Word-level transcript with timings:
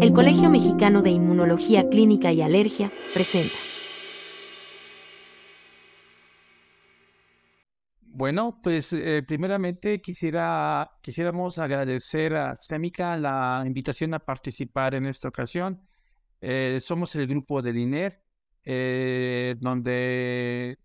El 0.00 0.12
Colegio 0.12 0.50
Mexicano 0.50 1.02
de 1.02 1.10
Inmunología 1.10 1.88
Clínica 1.88 2.32
y 2.32 2.42
Alergia 2.42 2.92
presenta. 3.12 3.54
Bueno, 8.00 8.60
pues 8.62 8.92
eh, 8.92 9.22
primeramente 9.26 10.00
quisiera, 10.00 10.90
quisiéramos 11.02 11.58
agradecer 11.58 12.34
a 12.34 12.56
Semica 12.56 13.16
la 13.16 13.62
invitación 13.66 14.14
a 14.14 14.18
participar 14.18 14.94
en 14.94 15.06
esta 15.06 15.28
ocasión. 15.28 15.86
Eh, 16.40 16.78
somos 16.80 17.14
el 17.16 17.26
grupo 17.26 17.62
del 17.62 17.78
INER, 17.78 18.22
eh, 18.64 19.56
donde 19.60 20.78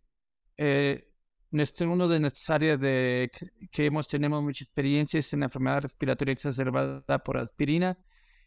nuestro, 1.52 1.92
uno 1.92 2.08
de 2.08 2.20
nuestras 2.20 2.50
áreas 2.50 2.80
de, 2.80 3.32
que 3.72 3.86
hemos, 3.86 4.08
tenemos 4.08 4.44
mucha 4.44 4.64
experiencia 4.64 5.20
es 5.20 5.34
en 5.34 5.42
la 5.42 5.46
enfermedad 5.48 5.82
respiratoria 5.84 6.34
exacerbada 6.34 7.24
por 7.24 7.38
aspirina 7.38 7.98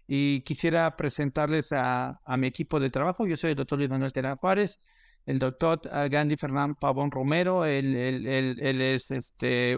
y 0.06 0.42
quisiera 0.42 0.96
presentarles 0.96 1.72
a, 1.72 2.20
mi 2.38 2.46
equipo 2.46 2.80
de 2.80 2.90
trabajo. 2.90 3.26
Yo 3.26 3.36
soy 3.36 3.50
el 3.50 3.56
doctor 3.56 3.78
Luis 3.78 3.90
Manuel 3.90 4.12
Terán 4.12 4.36
Juárez, 4.36 4.80
el 5.26 5.38
doctor 5.38 5.80
ah, 5.90 6.08
Gandhi 6.08 6.36
Fernán 6.36 6.74
Pavón 6.74 7.10
Romero, 7.10 7.64
él, 7.64 7.94
es 7.96 9.10
este, 9.10 9.76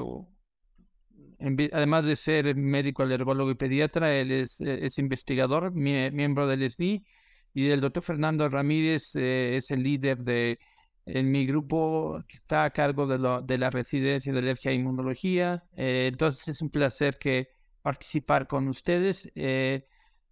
además 1.73 2.05
de 2.05 2.17
ser 2.17 2.57
médico 2.57 3.03
alergólogo 3.03 3.51
y 3.51 3.55
pediatra, 3.55 4.15
él 4.15 4.33
es, 4.33 4.61
es 4.61 4.99
investigador, 4.99 5.73
miembro 5.73 6.47
del 6.47 6.71
SNI, 6.71 7.05
y 7.53 7.71
el 7.71 7.81
doctor 7.81 8.03
Fernando 8.03 8.49
Ramírez 8.49 9.15
eh, 9.15 9.57
es 9.57 9.71
el 9.71 9.83
líder 9.83 10.19
de 10.19 10.59
en 11.07 11.31
mi 11.31 11.47
grupo 11.47 12.19
que 12.27 12.37
está 12.37 12.65
a 12.65 12.71
cargo 12.71 13.07
de, 13.07 13.19
lo, 13.19 13.43
de 13.43 13.59
la 13.59 13.71
residencia 13.71 14.33
de 14.33 14.39
alergia 14.39 14.71
e 14.71 14.75
inmunología. 14.75 15.65
Eh, 15.77 16.09
entonces 16.11 16.49
es 16.49 16.63
un 16.63 16.71
placer 16.71 17.17
que 17.19 17.49
participar 17.83 18.47
con 18.47 18.69
ustedes. 18.69 19.31
Eh, 19.35 19.87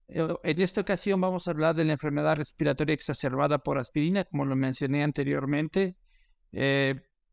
en 0.09 0.61
esta 0.61 0.81
ocasión 0.83 1.21
vamos 1.21 1.49
a 1.49 1.53
hablar 1.53 1.75
de 1.75 1.85
la 1.85 1.93
enfermedad 1.95 2.37
respiratoria 2.37 2.95
exacerbada 2.95 3.59
por 3.59 3.79
aspirina, 3.79 4.25
como 4.25 4.45
lo 4.45 4.57
mencioné 4.57 5.03
anteriormente. 5.03 5.97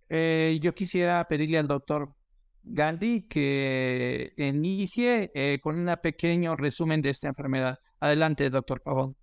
yo 0.10 0.74
quisiera 0.76 1.26
pedirle 1.28 1.58
al 1.58 1.68
doctor 1.68 2.16
Gandhi 2.64 3.28
que 3.28 4.34
inicie 4.38 5.32
con 5.62 5.78
un 5.80 5.96
pequeño 6.02 6.56
resumen 6.56 7.02
de 7.02 7.10
esta 7.12 7.28
enfermedad. 7.28 7.80
Adelante, 8.00 8.50
doctor 8.50 8.82
Pavón. 8.82 9.16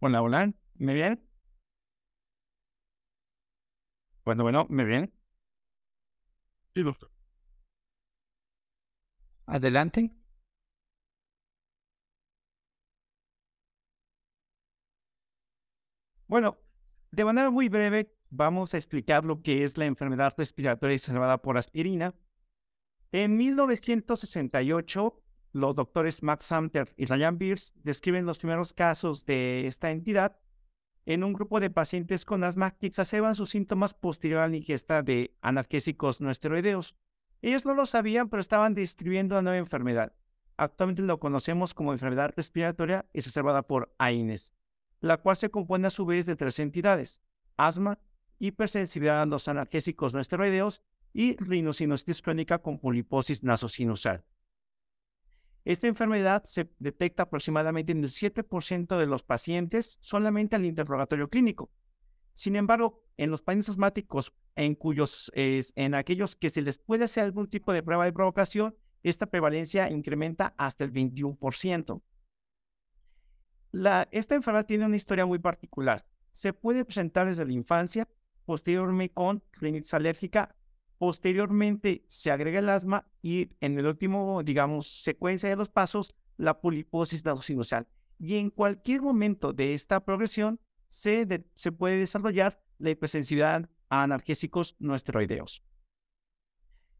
Hola, 0.00 0.22
hola, 0.22 0.52
¿me 0.74 0.94
ven? 0.94 1.27
Bueno, 4.28 4.42
bueno, 4.42 4.66
¿me 4.68 4.84
ven? 4.84 5.10
Sí, 6.74 6.82
doctor. 6.82 7.10
Adelante. 9.46 10.10
Bueno, 16.26 16.58
de 17.10 17.24
manera 17.24 17.50
muy 17.50 17.70
breve, 17.70 18.14
vamos 18.28 18.74
a 18.74 18.76
explicar 18.76 19.24
lo 19.24 19.40
que 19.40 19.64
es 19.64 19.78
la 19.78 19.86
enfermedad 19.86 20.34
respiratoria 20.36 20.96
exacerbada 20.96 21.40
por 21.40 21.56
aspirina. 21.56 22.14
En 23.12 23.38
1968, 23.38 25.22
los 25.52 25.74
doctores 25.74 26.22
Max 26.22 26.44
Samter 26.44 26.92
y 26.98 27.06
Ryan 27.06 27.38
Beers 27.38 27.72
describen 27.82 28.26
los 28.26 28.40
primeros 28.40 28.74
casos 28.74 29.24
de 29.24 29.66
esta 29.66 29.90
entidad 29.90 30.38
en 31.08 31.24
un 31.24 31.32
grupo 31.32 31.58
de 31.58 31.70
pacientes 31.70 32.26
con 32.26 32.44
asma 32.44 32.72
que 32.72 32.86
exacerban 32.86 33.34
sus 33.34 33.48
síntomas 33.48 33.94
posterior 33.94 34.40
a 34.40 34.46
la 34.46 34.56
ingesta 34.56 35.02
de 35.02 35.34
analgésicos 35.40 36.20
no 36.20 36.30
esteroideos. 36.30 36.96
Ellos 37.40 37.64
no 37.64 37.72
lo 37.72 37.86
sabían, 37.86 38.28
pero 38.28 38.42
estaban 38.42 38.74
describiendo 38.74 39.34
una 39.34 39.40
nueva 39.40 39.56
enfermedad. 39.56 40.12
Actualmente 40.58 41.00
lo 41.00 41.18
conocemos 41.18 41.72
como 41.72 41.94
enfermedad 41.94 42.34
respiratoria 42.36 43.06
exacerbada 43.14 43.62
por 43.62 43.94
AINES, 43.96 44.52
la 45.00 45.16
cual 45.16 45.38
se 45.38 45.48
compone 45.48 45.86
a 45.86 45.90
su 45.90 46.04
vez 46.04 46.26
de 46.26 46.36
tres 46.36 46.58
entidades: 46.58 47.22
asma, 47.56 47.98
hipersensibilidad 48.38 49.22
a 49.22 49.26
los 49.26 49.48
analgésicos 49.48 50.12
no 50.12 50.20
esteroideos 50.20 50.82
y 51.14 51.36
rinosinusitis 51.36 52.20
crónica 52.20 52.58
con 52.58 52.78
poliposis 52.78 53.42
nasosinusal. 53.42 54.26
Esta 55.64 55.86
enfermedad 55.86 56.44
se 56.44 56.70
detecta 56.78 57.24
aproximadamente 57.24 57.92
en 57.92 58.02
el 58.02 58.10
7% 58.10 58.98
de 58.98 59.06
los 59.06 59.22
pacientes 59.22 59.98
solamente 60.00 60.56
al 60.56 60.64
interrogatorio 60.64 61.28
clínico. 61.28 61.70
Sin 62.32 62.56
embargo, 62.56 63.04
en 63.16 63.30
los 63.30 63.42
pacientes 63.42 63.70
asmáticos 63.70 64.32
en 64.54 64.74
cuyos 64.74 65.30
en 65.34 65.94
aquellos 65.94 66.36
que 66.36 66.50
se 66.50 66.62
les 66.62 66.78
puede 66.78 67.04
hacer 67.04 67.24
algún 67.24 67.48
tipo 67.48 67.72
de 67.72 67.82
prueba 67.82 68.04
de 68.04 68.12
provocación, 68.12 68.76
esta 69.02 69.26
prevalencia 69.26 69.90
incrementa 69.90 70.54
hasta 70.56 70.84
el 70.84 70.92
21%. 70.92 72.02
La, 73.72 74.08
esta 74.10 74.34
enfermedad 74.34 74.66
tiene 74.66 74.86
una 74.86 74.96
historia 74.96 75.26
muy 75.26 75.38
particular. 75.38 76.06
Se 76.32 76.52
puede 76.52 76.84
presentar 76.84 77.28
desde 77.28 77.44
la 77.44 77.52
infancia, 77.52 78.08
posteriormente 78.44 79.12
con 79.12 79.42
rinitis 79.52 79.92
alérgica 79.94 80.54
Posteriormente 80.98 82.04
se 82.08 82.32
agrega 82.32 82.58
el 82.58 82.68
asma 82.68 83.06
y 83.22 83.50
en 83.60 83.78
el 83.78 83.86
último, 83.86 84.42
digamos, 84.42 84.88
secuencia 84.88 85.48
de 85.48 85.56
los 85.56 85.68
pasos, 85.68 86.14
la 86.36 86.60
poliposis 86.60 87.22
sinusal. 87.40 87.86
Y 88.18 88.36
en 88.36 88.50
cualquier 88.50 89.00
momento 89.00 89.52
de 89.52 89.74
esta 89.74 90.04
progresión 90.04 90.60
se, 90.88 91.46
se 91.54 91.72
puede 91.72 91.98
desarrollar 91.98 92.60
la 92.78 92.90
hipersensibilidad 92.90 93.70
a 93.88 94.02
analgésicos 94.02 94.76
no 94.80 94.96
esteroideos. 94.96 95.62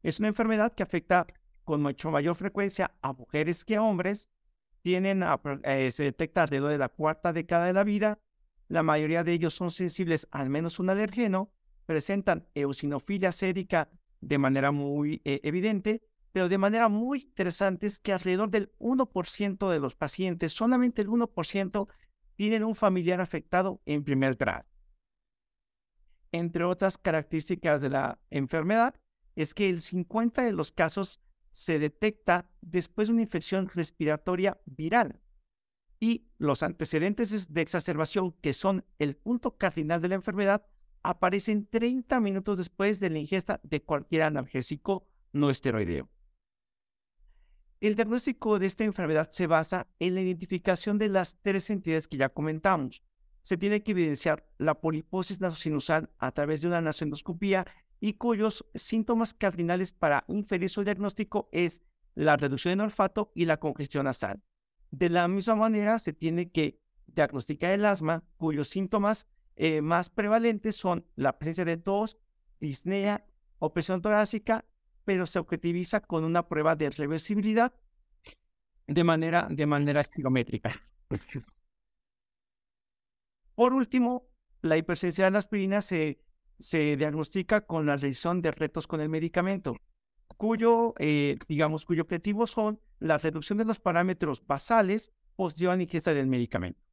Es 0.02 0.20
una 0.20 0.28
enfermedad 0.28 0.72
que 0.72 0.84
afecta 0.84 1.26
con 1.64 1.82
mucho 1.82 2.10
mayor 2.10 2.36
frecuencia 2.36 2.94
a 3.02 3.12
mujeres 3.12 3.64
que 3.64 3.76
a 3.76 3.82
hombres. 3.82 4.30
Tienen 4.82 5.24
eh, 5.64 5.90
se 5.90 6.04
detecta 6.04 6.42
alrededor 6.42 6.70
de 6.70 6.78
la 6.78 6.88
cuarta 6.88 7.32
década 7.32 7.66
de 7.66 7.72
la 7.72 7.84
vida. 7.84 8.20
La 8.68 8.84
mayoría 8.84 9.24
de 9.24 9.32
ellos 9.32 9.54
son 9.54 9.72
sensibles 9.72 10.28
al 10.30 10.50
menos 10.50 10.78
un 10.78 10.88
alergeno 10.88 11.52
presentan 11.88 12.46
eosinofilia 12.54 13.32
sérica 13.32 13.88
de 14.20 14.36
manera 14.36 14.72
muy 14.72 15.22
eh, 15.24 15.40
evidente, 15.42 16.02
pero 16.32 16.50
de 16.50 16.58
manera 16.58 16.90
muy 16.90 17.22
interesante 17.22 17.86
es 17.86 17.98
que 17.98 18.12
alrededor 18.12 18.50
del 18.50 18.70
1% 18.78 19.70
de 19.70 19.80
los 19.80 19.94
pacientes, 19.94 20.52
solamente 20.52 21.00
el 21.00 21.08
1%, 21.08 21.90
tienen 22.36 22.64
un 22.64 22.74
familiar 22.74 23.22
afectado 23.22 23.80
en 23.86 24.04
primer 24.04 24.36
grado. 24.36 24.68
Entre 26.30 26.62
otras 26.62 26.98
características 26.98 27.80
de 27.80 27.88
la 27.88 28.20
enfermedad, 28.28 28.94
es 29.34 29.54
que 29.54 29.70
el 29.70 29.80
50 29.80 30.42
de 30.42 30.52
los 30.52 30.72
casos 30.72 31.22
se 31.52 31.78
detecta 31.78 32.50
después 32.60 33.08
de 33.08 33.14
una 33.14 33.22
infección 33.22 33.66
respiratoria 33.66 34.60
viral. 34.66 35.22
Y 36.00 36.28
los 36.36 36.62
antecedentes 36.62 37.50
de 37.50 37.62
exacerbación, 37.62 38.32
que 38.42 38.52
son 38.52 38.84
el 38.98 39.16
punto 39.16 39.56
cardinal 39.56 40.02
de 40.02 40.08
la 40.08 40.16
enfermedad, 40.16 40.66
aparecen 41.02 41.66
30 41.66 42.20
minutos 42.20 42.58
después 42.58 43.00
de 43.00 43.10
la 43.10 43.18
ingesta 43.18 43.60
de 43.62 43.82
cualquier 43.82 44.22
analgésico 44.22 45.06
no 45.32 45.50
esteroideo. 45.50 46.08
El 47.80 47.94
diagnóstico 47.94 48.58
de 48.58 48.66
esta 48.66 48.84
enfermedad 48.84 49.30
se 49.30 49.46
basa 49.46 49.86
en 50.00 50.14
la 50.14 50.20
identificación 50.20 50.98
de 50.98 51.08
las 51.08 51.38
tres 51.42 51.70
entidades 51.70 52.08
que 52.08 52.16
ya 52.16 52.28
comentamos. 52.28 53.04
Se 53.42 53.56
tiene 53.56 53.82
que 53.82 53.92
evidenciar 53.92 54.48
la 54.58 54.80
poliposis 54.80 55.40
nasosinusal 55.40 56.10
a 56.18 56.32
través 56.32 56.60
de 56.60 56.68
una 56.68 56.80
nasoendoscopía 56.80 57.66
y 58.00 58.14
cuyos 58.14 58.64
síntomas 58.74 59.32
cardinales 59.32 59.92
para 59.92 60.24
inferir 60.26 60.70
su 60.70 60.82
diagnóstico 60.82 61.48
es 61.52 61.82
la 62.14 62.36
reducción 62.36 62.78
del 62.78 62.86
olfato 62.86 63.30
y 63.34 63.44
la 63.44 63.58
congestión 63.58 64.06
nasal. 64.06 64.42
De 64.90 65.08
la 65.08 65.28
misma 65.28 65.54
manera, 65.54 66.00
se 66.00 66.12
tiene 66.12 66.50
que 66.50 66.80
diagnosticar 67.06 67.72
el 67.72 67.84
asma, 67.84 68.24
cuyos 68.38 68.68
síntomas 68.68 69.28
eh, 69.60 69.82
más 69.82 70.08
prevalentes 70.08 70.76
son 70.76 71.04
la 71.16 71.36
presencia 71.36 71.64
de 71.64 71.76
tos, 71.76 72.16
disnea, 72.60 73.26
opresión 73.58 74.00
torácica, 74.00 74.64
pero 75.04 75.26
se 75.26 75.40
objetiviza 75.40 76.00
con 76.00 76.22
una 76.22 76.46
prueba 76.46 76.76
de 76.76 76.90
reversibilidad 76.90 77.74
de 78.86 79.02
manera, 79.02 79.48
de 79.50 79.66
manera 79.66 80.00
estilométrica. 80.00 80.70
Por 83.56 83.72
último, 83.74 84.28
la 84.62 84.76
hipersensibilidad 84.76 85.28
a 85.28 85.32
la 85.32 85.38
aspirina 85.38 85.82
se, 85.82 86.24
se 86.60 86.96
diagnostica 86.96 87.66
con 87.66 87.84
la 87.84 87.96
realización 87.96 88.40
de 88.42 88.52
retos 88.52 88.86
con 88.86 89.00
el 89.00 89.08
medicamento, 89.08 89.74
cuyo, 90.36 90.94
eh, 91.00 91.36
digamos, 91.48 91.84
cuyo 91.84 92.02
objetivo 92.02 92.46
son 92.46 92.80
la 93.00 93.18
reducción 93.18 93.58
de 93.58 93.64
los 93.64 93.80
parámetros 93.80 94.46
basales 94.46 95.12
posterior 95.34 95.72
a 95.72 95.76
la 95.76 95.82
ingesta 95.82 96.14
del 96.14 96.28
medicamento. 96.28 96.87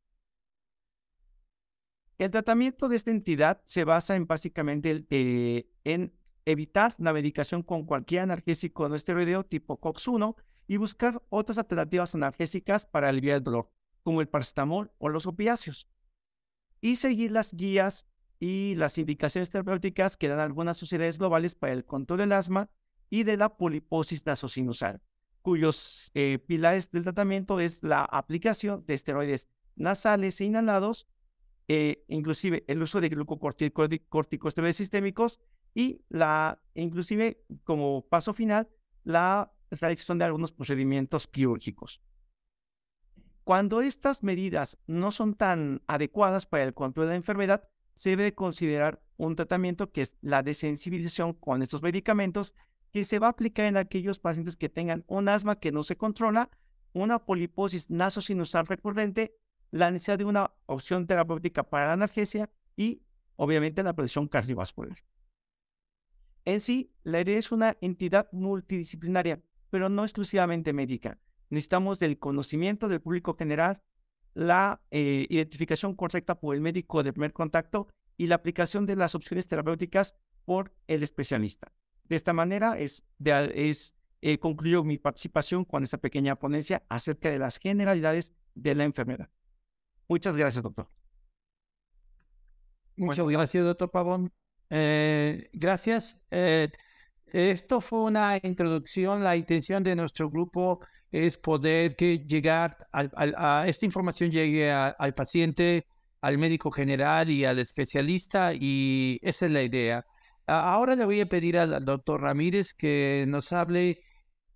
El 2.17 2.31
tratamiento 2.31 2.87
de 2.87 2.95
esta 2.95 3.11
entidad 3.11 3.61
se 3.65 3.83
basa 3.83 4.15
en 4.15 4.25
básicamente 4.25 5.05
eh, 5.09 5.69
en 5.83 6.13
evitar 6.45 6.95
la 6.97 7.11
medicación 7.11 7.61
con 7.61 7.85
cualquier 7.85 8.21
analgésico 8.21 8.87
no 8.87 8.95
esteroideo 8.95 9.43
tipo 9.43 9.79
COX-1 9.79 10.35
y 10.67 10.77
buscar 10.77 11.21
otras 11.29 11.57
alternativas 11.57 12.15
analgésicas 12.15 12.85
para 12.85 13.09
aliviar 13.09 13.37
el 13.37 13.43
dolor, 13.43 13.69
como 14.03 14.21
el 14.21 14.29
paracetamol 14.29 14.91
o 14.97 15.09
los 15.09 15.27
opiáceos. 15.27 15.87
Y 16.79 16.95
seguir 16.95 17.31
las 17.31 17.53
guías 17.53 18.07
y 18.39 18.75
las 18.75 18.97
indicaciones 18.97 19.49
terapéuticas 19.49 20.15
que 20.17 20.27
dan 20.27 20.39
algunas 20.39 20.77
sociedades 20.77 21.17
globales 21.17 21.55
para 21.55 21.73
el 21.73 21.85
control 21.85 22.19
del 22.19 22.31
asma 22.31 22.69
y 23.09 23.23
de 23.23 23.37
la 23.37 23.57
poliposis 23.57 24.25
nasosinusal, 24.25 25.01
cuyos 25.41 26.11
eh, 26.13 26.39
pilares 26.39 26.91
del 26.91 27.03
tratamiento 27.03 27.59
es 27.59 27.83
la 27.83 28.03
aplicación 28.03 28.85
de 28.85 28.93
esteroides 28.93 29.47
nasales 29.75 30.39
e 30.41 30.45
inhalados, 30.45 31.07
eh, 31.67 32.03
inclusive 32.07 32.63
el 32.67 32.81
uso 32.81 33.01
de 33.01 33.09
glucocorticosteroides 33.09 34.77
sistémicos 34.77 35.39
y 35.73 36.01
la, 36.09 36.61
inclusive 36.73 37.43
como 37.63 38.07
paso 38.07 38.33
final, 38.33 38.69
la 39.03 39.51
realización 39.71 40.19
de 40.19 40.25
algunos 40.25 40.51
procedimientos 40.51 41.27
quirúrgicos. 41.27 42.01
Cuando 43.43 43.81
estas 43.81 44.23
medidas 44.23 44.77
no 44.87 45.11
son 45.11 45.35
tan 45.35 45.83
adecuadas 45.87 46.45
para 46.45 46.63
el 46.63 46.73
control 46.73 47.07
de 47.07 47.11
la 47.11 47.17
enfermedad, 47.17 47.67
se 47.93 48.11
debe 48.11 48.33
considerar 48.33 49.03
un 49.17 49.35
tratamiento 49.35 49.91
que 49.91 50.01
es 50.01 50.17
la 50.21 50.43
desensibilización 50.43 51.33
con 51.33 51.61
estos 51.61 51.81
medicamentos 51.81 52.55
que 52.91 53.03
se 53.03 53.19
va 53.19 53.27
a 53.27 53.31
aplicar 53.31 53.65
en 53.65 53.77
aquellos 53.77 54.19
pacientes 54.19 54.57
que 54.57 54.69
tengan 54.69 55.03
un 55.07 55.29
asma 55.29 55.59
que 55.59 55.71
no 55.71 55.83
se 55.83 55.97
controla, 55.97 56.49
una 56.93 57.25
poliposis 57.25 57.89
nasosinusal 57.89 58.67
recurrente, 58.67 59.35
la 59.75 59.91
necesidad 59.91 60.17
de 60.17 60.25
una 60.25 60.51
opción 60.65 61.05
terapéutica 61.05 61.63
para 61.63 61.87
la 61.87 61.93
analgesia 61.93 62.49
y, 62.75 63.01
obviamente, 63.35 63.83
la 63.83 63.93
presión 63.93 64.27
cardiovascular. 64.27 64.97
En 66.45 66.59
sí, 66.61 66.93
la 67.03 67.19
herida 67.19 67.39
es 67.39 67.51
una 67.51 67.75
entidad 67.81 68.29
multidisciplinaria, 68.31 69.41
pero 69.69 69.89
no 69.89 70.03
exclusivamente 70.03 70.73
médica 70.73 71.19
necesitamos 71.49 71.99
del 71.99 72.19
conocimiento 72.19 72.87
del 72.87 73.01
público 73.01 73.35
general, 73.35 73.81
la 74.33 74.81
eh, 74.91 75.25
identificación 75.29 75.95
correcta 75.95 76.39
por 76.39 76.55
el 76.55 76.61
médico 76.61 77.03
de 77.03 77.13
primer 77.13 77.33
contacto 77.33 77.87
y 78.17 78.27
la 78.27 78.35
aplicación 78.35 78.85
de 78.85 78.95
las 78.95 79.15
opciones 79.15 79.47
terapéuticas 79.47 80.15
por 80.43 80.73
el 80.87 81.03
especialista. 81.03 81.71
De 82.03 82.15
esta 82.15 82.33
manera 82.33 82.77
es, 82.77 83.03
es 83.23 83.95
eh, 84.21 84.37
concluyo 84.37 84.83
mi 84.83 84.97
participación 84.97 85.65
con 85.65 85.83
esta 85.83 85.97
pequeña 85.97 86.35
ponencia 86.35 86.83
acerca 86.89 87.29
de 87.29 87.39
las 87.39 87.57
generalidades 87.57 88.33
de 88.53 88.75
la 88.75 88.83
enfermedad. 88.83 89.29
Muchas 90.07 90.37
gracias, 90.37 90.63
doctor. 90.63 90.87
Muchas 92.97 93.27
gracias, 93.27 93.63
doctor 93.63 93.91
Pavón. 93.91 94.31
Eh, 94.69 95.49
gracias. 95.53 96.21
esto 97.25 97.81
fue 97.81 98.03
una 98.03 98.39
introducción. 98.41 99.23
La 99.23 99.35
intención 99.35 99.83
de 99.83 99.95
nuestro 99.95 100.29
grupo 100.29 100.79
es 101.11 101.37
poder 101.37 101.95
que 101.95 102.19
llegar 102.19 102.77
a 102.91 103.65
esta 103.67 103.85
información 103.85 104.31
llegue 104.31 104.71
al 104.71 105.13
paciente, 105.13 105.85
al 106.25 106.37
médico 106.39 106.71
general 106.71 107.29
y 107.29 107.45
al 107.45 107.59
especialista 107.59 108.51
y 108.53 109.19
esa 109.21 109.45
es 109.45 109.51
la 109.51 109.61
idea. 109.61 110.05
Ahora 110.47 110.95
le 110.95 111.05
voy 111.05 111.21
a 111.21 111.27
pedir 111.27 111.57
al, 111.59 111.85
doctor 111.85 112.21
Ramírez 112.21 112.73
que 112.73 113.25
nos 113.27 113.53
hable 113.53 114.01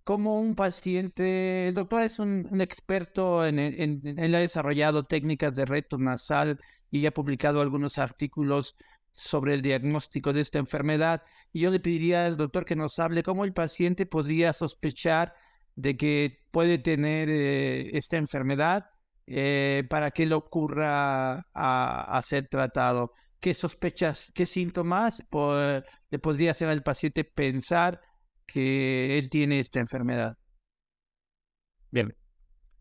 cómo 0.04 0.40
un 0.40 0.54
paciente, 0.54 1.68
el 1.68 1.74
doctor 1.74 2.02
es 2.02 2.18
un, 2.18 2.60
experto 2.60 3.46
en, 3.46 3.58
en, 3.58 4.02
él 4.18 4.34
ha 4.34 4.40
desarrollado 4.40 5.04
técnicas 5.04 5.54
de 5.54 5.64
reto 5.66 5.98
nasal 5.98 6.58
y 6.90 7.06
ha 7.06 7.14
publicado 7.14 7.60
algunos 7.60 7.98
artículos 7.98 8.76
sobre 9.12 9.54
el 9.54 9.62
diagnóstico 9.62 10.32
de 10.32 10.40
esta 10.40 10.58
enfermedad. 10.58 11.22
Y 11.52 11.60
yo 11.60 11.70
le 11.70 11.80
pediría 11.80 12.26
al 12.26 12.36
doctor 12.36 12.64
que 12.64 12.76
nos 12.76 12.98
hable 12.98 13.22
cómo 13.22 13.44
el 13.44 13.52
paciente 13.52 14.06
podría 14.06 14.52
sospechar 14.52 15.34
de 15.76 15.96
que 15.96 16.44
puede 16.50 16.78
tener 16.78 17.28
eh, 17.30 17.96
esta 17.96 18.16
enfermedad 18.16 18.90
eh, 19.26 19.84
para 19.88 20.10
que 20.10 20.26
le 20.26 20.34
ocurra 20.34 21.46
a, 21.54 22.22
ser 22.26 22.48
tratado. 22.48 23.12
¿Qué 23.40 23.54
sospechas, 23.54 24.30
qué 24.34 24.44
síntomas 24.46 25.24
le 26.10 26.18
podría 26.18 26.50
hacer 26.50 26.68
al 26.68 26.82
paciente 26.82 27.24
pensar 27.24 28.00
que 28.52 29.18
él 29.18 29.28
tiene 29.28 29.60
esta 29.60 29.80
enfermedad? 29.80 30.36
Bien, 31.90 32.14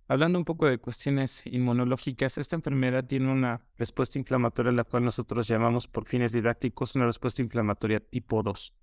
hablando 0.08 0.40
un 0.40 0.46
poco 0.46 0.68
de 0.68 0.78
cuestiones 0.78 1.42
inmunológicas, 1.46 2.38
esta 2.38 2.56
enfermedad 2.56 3.06
tiene 3.06 3.32
una 3.32 3.66
respuesta 3.78 4.20
inflamatoria, 4.20 4.72
la 4.72 4.84
cual 4.84 5.04
nosotros 5.04 5.48
llamamos 5.48 5.88
por 5.88 6.08
fines 6.08 6.34
didácticos 6.34 6.96
una 6.96 7.06
respuesta 7.06 7.42
inflamatoria 7.42 8.00
tipo 8.00 8.44
2. 8.44 8.74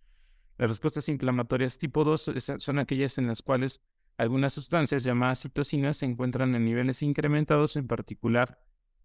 Las 0.59 0.71
respuestas 0.71 1.09
inflamatorias 1.09 1.79
tipo 1.79 2.05
2 2.05 2.33
son 2.59 2.79
aquellas 2.79 3.19
en 3.19 3.27
las 3.27 3.43
cuales 3.43 3.83
algunas 4.17 4.55
sustancias 4.55 5.05
llamadas 5.05 5.43
citocinas 5.43 5.99
se 5.99 6.07
encuentran 6.07 6.55
en 6.55 6.65
niveles 6.65 7.03
incrementados, 7.03 7.77
en 7.77 7.87
particular 7.87 8.59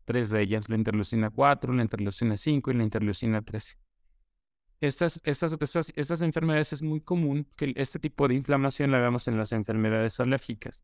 tres 0.06 0.30
de 0.30 0.42
ellas, 0.42 0.70
la 0.70 0.76
interleucina 0.76 1.30
4, 1.30 1.74
la 1.74 1.82
interleucina 1.82 2.38
5 2.38 2.72
y 2.72 2.74
la 2.76 2.84
interleucina 2.84 3.42
13. 3.42 3.81
Estas, 4.82 5.22
estas, 5.24 5.56
estas, 5.96 6.22
enfermedades 6.24 6.74
es 6.74 6.82
muy 6.82 7.02
común 7.02 7.48
que 7.56 7.72
este 7.76 8.00
tipo 8.00 8.28
de 8.28 8.34
inflamación 8.34 8.92
la 8.92 9.00
veamos 9.00 9.28
en 9.28 9.38
las 9.38 9.52
enfermedades 9.52 10.20
alérgicas. 10.20 10.84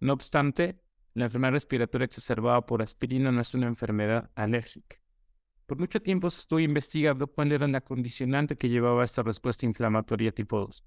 No 0.00 0.12
obstante, 0.12 0.82
la 1.14 1.24
enfermedad 1.24 1.54
respiratoria 1.54 2.04
exacerbada 2.04 2.66
por 2.66 2.82
aspirina 2.82 3.32
no 3.32 3.40
es 3.40 3.54
una 3.54 3.66
enfermedad 3.66 4.30
alérgica. 4.34 4.96
Por 5.64 5.78
mucho 5.78 6.00
tiempo 6.02 6.28
se 6.28 6.40
estuvo 6.40 6.60
investigando 6.60 7.26
cuál 7.26 7.52
era 7.52 7.66
la 7.66 7.80
condicionante 7.80 8.56
que 8.56 8.68
llevaba 8.68 9.00
a 9.00 9.06
esta 9.06 9.22
respuesta 9.22 9.64
inflamatoria 9.64 10.30
tipo 10.30 10.60
2 10.60 10.84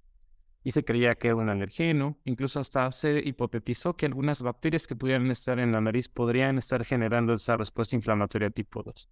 y 0.63 0.71
se 0.71 0.85
creía 0.85 1.15
que 1.15 1.29
era 1.29 1.35
un 1.35 1.49
alergeno. 1.49 2.19
Incluso 2.25 2.59
hasta 2.59 2.91
se 2.91 3.19
hipotetizó 3.25 3.95
que 3.95 4.05
algunas 4.05 4.41
bacterias 4.41 4.87
que 4.87 4.95
pudieran 4.95 5.31
estar 5.31 5.59
en 5.59 5.71
la 5.71 5.81
nariz 5.81 6.09
podrían 6.09 6.57
estar 6.57 6.85
generando 6.85 7.33
esa 7.33 7.57
respuesta 7.57 7.95
inflamatoria 7.95 8.51
tipo 8.51 8.83
2. 8.83 9.09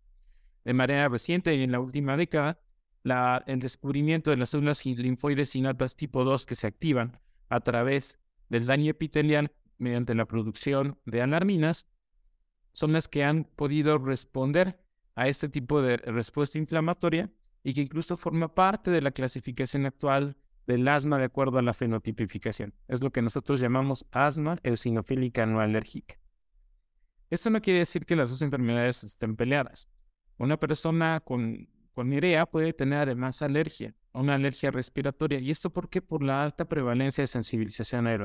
De 0.65 0.73
manera 0.73 1.09
reciente 1.09 1.55
y 1.55 1.63
en 1.63 1.71
la 1.71 1.79
última 1.79 2.15
década, 2.17 2.59
la, 3.03 3.43
el 3.47 3.59
descubrimiento 3.59 4.31
de 4.31 4.37
las 4.37 4.49
células 4.49 4.85
linfoides 4.85 5.55
innatas 5.55 5.95
tipo 5.95 6.23
2 6.23 6.45
que 6.45 6.55
se 6.55 6.67
activan 6.67 7.19
a 7.49 7.61
través 7.61 8.19
del 8.49 8.65
daño 8.65 8.91
epitelial 8.91 9.51
mediante 9.77 10.15
la 10.15 10.25
producción 10.25 10.99
de 11.05 11.21
alarminas 11.21 11.87
son 12.73 12.93
las 12.93 13.07
que 13.07 13.23
han 13.23 13.45
podido 13.45 13.97
responder 13.97 14.79
a 15.15 15.27
este 15.27 15.49
tipo 15.49 15.81
de 15.81 15.97
respuesta 15.97 16.57
inflamatoria 16.57 17.31
y 17.63 17.73
que 17.73 17.81
incluso 17.81 18.15
forma 18.15 18.53
parte 18.53 18.91
de 18.91 19.01
la 19.01 19.11
clasificación 19.11 19.85
actual 19.85 20.37
del 20.65 20.87
asma 20.87 21.17
de 21.17 21.25
acuerdo 21.25 21.57
a 21.57 21.61
la 21.61 21.73
fenotipificación. 21.73 22.73
Es 22.87 23.01
lo 23.01 23.11
que 23.11 23.21
nosotros 23.21 23.59
llamamos 23.59 24.05
asma 24.11 24.57
eosinofílica 24.63 25.45
no 25.45 25.59
alérgica. 25.59 26.19
Esto 27.29 27.49
no 27.49 27.61
quiere 27.61 27.79
decir 27.79 28.05
que 28.05 28.15
las 28.15 28.29
dos 28.29 28.41
enfermedades 28.41 29.03
estén 29.03 29.35
peleadas. 29.35 29.89
Una 30.37 30.57
persona 30.57 31.19
con, 31.19 31.67
con 31.99 32.13
IREA 32.13 32.45
puede 32.45 32.71
tener 32.71 32.99
además 32.99 33.41
alergia, 33.41 33.93
una 34.13 34.35
alergia 34.35 34.71
respiratoria. 34.71 35.37
¿Y 35.37 35.51
esto 35.51 35.69
por 35.69 35.89
qué? 35.89 36.01
Por 36.01 36.23
la 36.23 36.41
alta 36.41 36.63
prevalencia 36.63 37.23
de 37.23 37.27
sensibilización 37.27 38.07
a. 38.07 38.17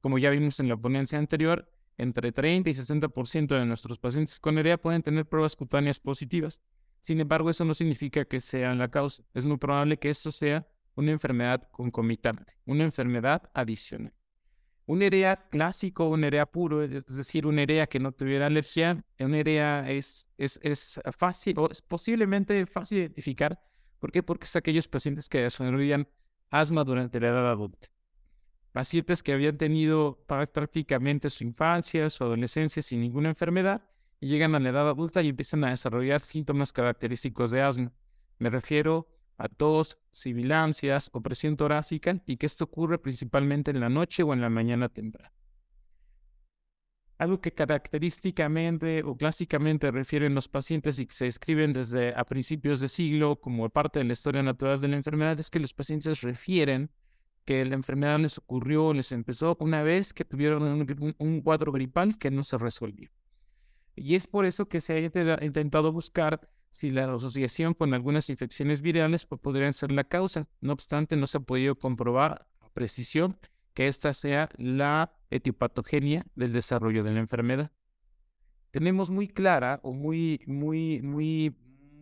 Como 0.00 0.18
ya 0.18 0.30
vimos 0.30 0.60
en 0.60 0.68
la 0.68 0.76
ponencia 0.76 1.18
anterior, 1.18 1.68
entre 1.98 2.30
30 2.30 2.70
y 2.70 2.74
60% 2.74 3.58
de 3.58 3.66
nuestros 3.66 3.98
pacientes 3.98 4.38
con 4.38 4.56
IREA 4.56 4.80
pueden 4.80 5.02
tener 5.02 5.26
pruebas 5.26 5.56
cutáneas 5.56 5.98
positivas. 5.98 6.62
Sin 7.00 7.18
embargo, 7.18 7.50
eso 7.50 7.64
no 7.64 7.74
significa 7.74 8.24
que 8.24 8.38
sea 8.38 8.72
la 8.76 8.88
causa. 8.88 9.24
Es 9.34 9.44
muy 9.44 9.56
probable 9.56 9.98
que 9.98 10.08
esto 10.08 10.30
sea 10.30 10.64
una 10.94 11.10
enfermedad 11.10 11.68
concomitante, 11.72 12.52
una 12.66 12.84
enfermedad 12.84 13.50
adicional. 13.52 14.14
Un 14.90 15.02
EREA 15.02 15.36
clásico, 15.36 16.08
un 16.08 16.24
EREA 16.24 16.46
puro, 16.46 16.82
es 16.82 17.16
decir, 17.16 17.46
un 17.46 17.60
EREA 17.60 17.86
que 17.86 18.00
no 18.00 18.10
tuviera 18.10 18.46
alergia, 18.46 19.04
un 19.20 19.34
EREA 19.36 19.88
es, 19.88 20.26
es, 20.36 20.58
es 20.64 21.00
fácil 21.16 21.56
o 21.60 21.70
es 21.70 21.80
posiblemente 21.80 22.66
fácil 22.66 22.98
de 22.98 23.02
identificar. 23.02 23.62
¿Por 24.00 24.10
qué? 24.10 24.24
Porque 24.24 24.46
es 24.46 24.56
aquellos 24.56 24.88
pacientes 24.88 25.28
que 25.28 25.42
desarrollan 25.42 26.08
asma 26.50 26.82
durante 26.82 27.20
la 27.20 27.28
edad 27.28 27.52
adulta. 27.52 27.86
Pacientes 28.72 29.22
que 29.22 29.32
habían 29.32 29.56
tenido 29.58 30.24
prácticamente 30.26 31.30
su 31.30 31.44
infancia, 31.44 32.10
su 32.10 32.24
adolescencia 32.24 32.82
sin 32.82 33.00
ninguna 33.00 33.28
enfermedad 33.28 33.84
y 34.18 34.26
llegan 34.26 34.56
a 34.56 34.58
la 34.58 34.70
edad 34.70 34.88
adulta 34.88 35.22
y 35.22 35.28
empiezan 35.28 35.62
a 35.62 35.70
desarrollar 35.70 36.22
síntomas 36.22 36.72
característicos 36.72 37.52
de 37.52 37.62
asma. 37.62 37.92
Me 38.40 38.50
refiero 38.50 39.06
a 39.40 39.48
tos, 39.48 39.98
sibilancias, 40.12 41.08
opresión 41.14 41.56
torácica 41.56 42.22
y 42.26 42.36
que 42.36 42.44
esto 42.44 42.64
ocurre 42.64 42.98
principalmente 42.98 43.70
en 43.70 43.80
la 43.80 43.88
noche 43.88 44.22
o 44.22 44.34
en 44.34 44.42
la 44.42 44.50
mañana 44.50 44.90
temprana. 44.90 45.32
Algo 47.16 47.40
que 47.40 47.52
característicamente 47.52 49.02
o 49.02 49.16
clásicamente 49.16 49.90
refieren 49.90 50.34
los 50.34 50.48
pacientes 50.48 50.98
y 50.98 51.06
que 51.06 51.14
se 51.14 51.26
escriben 51.26 51.72
desde 51.72 52.14
a 52.14 52.24
principios 52.24 52.80
de 52.80 52.88
siglo 52.88 53.40
como 53.40 53.68
parte 53.70 53.98
de 53.98 54.04
la 54.04 54.12
historia 54.12 54.42
natural 54.42 54.80
de 54.80 54.88
la 54.88 54.96
enfermedad 54.96 55.40
es 55.40 55.50
que 55.50 55.58
los 55.58 55.72
pacientes 55.72 56.20
refieren 56.20 56.90
que 57.46 57.64
la 57.64 57.74
enfermedad 57.74 58.18
les 58.18 58.36
ocurrió, 58.36 58.92
les 58.92 59.10
empezó 59.12 59.56
una 59.60 59.82
vez 59.82 60.12
que 60.12 60.26
tuvieron 60.26 60.86
un, 61.18 61.40
cuadro 61.40 61.72
gripal 61.72 62.18
que 62.18 62.30
no 62.30 62.44
se 62.44 62.58
resolvió. 62.58 63.10
Y 63.96 64.14
es 64.16 64.26
por 64.26 64.44
eso 64.44 64.68
que 64.68 64.80
se 64.80 64.94
ha 64.94 65.44
intentado 65.44 65.92
buscar 65.92 66.48
si 66.70 66.90
la 66.90 67.12
asociación 67.12 67.74
con 67.74 67.94
algunas 67.94 68.30
infecciones 68.30 68.80
virales 68.80 69.26
pues, 69.26 69.40
podrían 69.40 69.74
ser 69.74 69.90
la 69.90 70.04
causa. 70.04 70.48
No 70.60 70.72
obstante, 70.72 71.16
no 71.16 71.26
se 71.26 71.38
ha 71.38 71.40
podido 71.40 71.76
comprobar 71.76 72.46
a 72.60 72.68
precisión 72.70 73.38
que 73.74 73.88
esta 73.88 74.12
sea 74.12 74.48
la 74.56 75.12
etiopatogenia 75.30 76.26
del 76.34 76.52
desarrollo 76.52 77.04
de 77.04 77.12
la 77.12 77.20
enfermedad. 77.20 77.72
Tenemos 78.70 79.10
muy 79.10 79.28
clara 79.28 79.80
o 79.82 79.92
muy, 79.92 80.40
muy, 80.46 81.02
muy, 81.02 81.56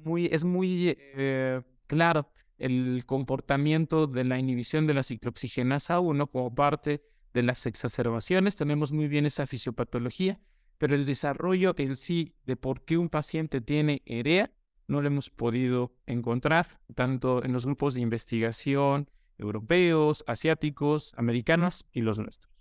muy, 0.04 0.26
es 0.26 0.44
muy 0.44 0.96
eh, 0.98 1.62
claro 1.86 2.30
el 2.58 3.04
comportamiento 3.06 4.06
de 4.06 4.24
la 4.24 4.38
inhibición 4.38 4.86
de 4.86 4.94
la 4.94 5.02
ciclooxigenasa 5.02 6.00
1 6.00 6.26
como 6.26 6.54
parte 6.54 7.02
de 7.32 7.42
las 7.42 7.64
exacerbaciones. 7.66 8.56
Tenemos 8.56 8.92
muy 8.92 9.08
bien 9.08 9.24
esa 9.24 9.46
fisiopatología, 9.46 10.40
pero 10.76 10.94
el 10.94 11.06
desarrollo 11.06 11.74
en 11.78 11.96
sí 11.96 12.34
de 12.44 12.56
por 12.56 12.84
qué 12.84 12.98
un 12.98 13.08
paciente 13.08 13.60
tiene 13.60 14.02
EREA 14.04 14.50
no 14.88 15.00
lo 15.00 15.06
hemos 15.06 15.30
podido 15.30 15.92
encontrar, 16.06 16.80
tanto 16.94 17.44
en 17.44 17.52
los 17.52 17.66
grupos 17.66 17.94
de 17.94 18.00
investigación 18.00 19.08
europeos, 19.38 20.24
asiáticos, 20.26 21.14
americanos 21.16 21.86
y 21.92 22.00
los 22.00 22.18
nuestros. 22.18 22.52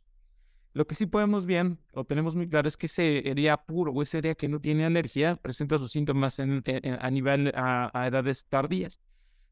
Lo 0.73 0.85
que 0.85 0.93
sí 0.93 1.07
podemos 1.07 1.47
bien 1.47 1.79
o 1.91 2.05
tenemos 2.05 2.35
muy 2.35 2.47
claro 2.47 2.67
es 2.67 2.77
que 2.77 2.85
ese 2.85 3.27
EREA 3.27 3.57
puro 3.65 3.91
o 3.91 4.03
ese 4.03 4.19
EREA 4.19 4.35
que 4.35 4.47
no 4.47 4.61
tiene 4.61 4.85
alergia 4.85 5.35
presenta 5.37 5.79
sus 5.79 5.91
síntomas 5.91 6.39
a 6.39 7.09
nivel 7.09 7.51
a, 7.55 8.05
edades 8.07 8.45
tardías. 8.45 8.99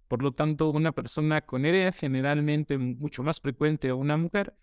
Por 0.08 0.22
lo 0.22 0.34
tanto, 0.34 0.70
una 0.70 0.92
persona 0.92 1.42
con 1.42 1.66
EREA, 1.66 1.92
generalmente 1.94 2.78
mucho 2.78 3.24
más 3.24 3.42
frecuente 3.42 3.90
a 3.90 3.96
una 3.96 4.18
mujer, 4.18 4.56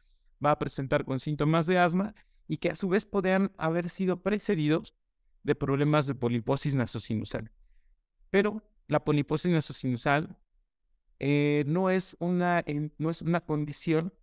va 0.45 0.52
a 0.52 0.59
presentar 0.59 1.04
con 1.04 1.19
síntomas 1.19 1.66
de 1.66 1.78
asma 1.78 2.14
y 2.47 2.59
que 2.59 2.71
a 2.71 2.76
su 2.76 2.88
vez 2.88 3.07
podrían 3.07 3.50
haber 3.57 3.88
sido 3.88 4.23
precedidos 4.23 4.95
de 5.42 5.57
problemas 5.57 6.07
de 6.07 6.14
poliposis 6.14 6.76
nasosinusal. 6.76 7.50
Pero 8.33 8.62
la 8.89 9.05
poliposis 9.05 9.53
nasosinusal 9.53 10.39
eh, 11.19 11.65
no, 11.67 11.91
es 11.91 12.17
una, 12.19 12.65
no 12.97 13.11
es 13.11 13.21
una 13.21 13.43
condición 13.43 14.15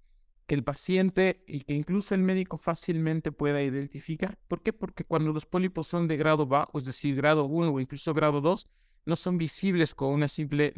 que 0.48 0.56
el 0.56 0.64
paciente 0.64 1.44
y 1.46 1.62
que 1.62 1.76
incluso 1.76 2.16
el 2.16 2.22
médico 2.22 2.58
fácilmente 2.58 3.32
pueda 3.32 3.62
identificar. 3.62 4.36
¿Por 4.48 4.64
qué? 4.64 4.74
Porque 4.74 5.04
cuando 5.04 5.32
los 5.32 5.46
pólipos 5.46 5.86
son 5.86 6.08
de 6.08 6.18
grado 6.18 6.48
bajo, 6.48 6.76
es 6.80 6.86
decir, 6.86 7.16
grado 7.16 7.46
1 7.46 7.72
o 7.72 7.80
incluso 7.80 8.16
grado 8.16 8.42
2, 8.42 8.68
no 9.06 9.16
son 9.16 9.38
visibles 9.38 9.94
con 9.94 10.10
una 10.10 10.28
simple 10.28 10.74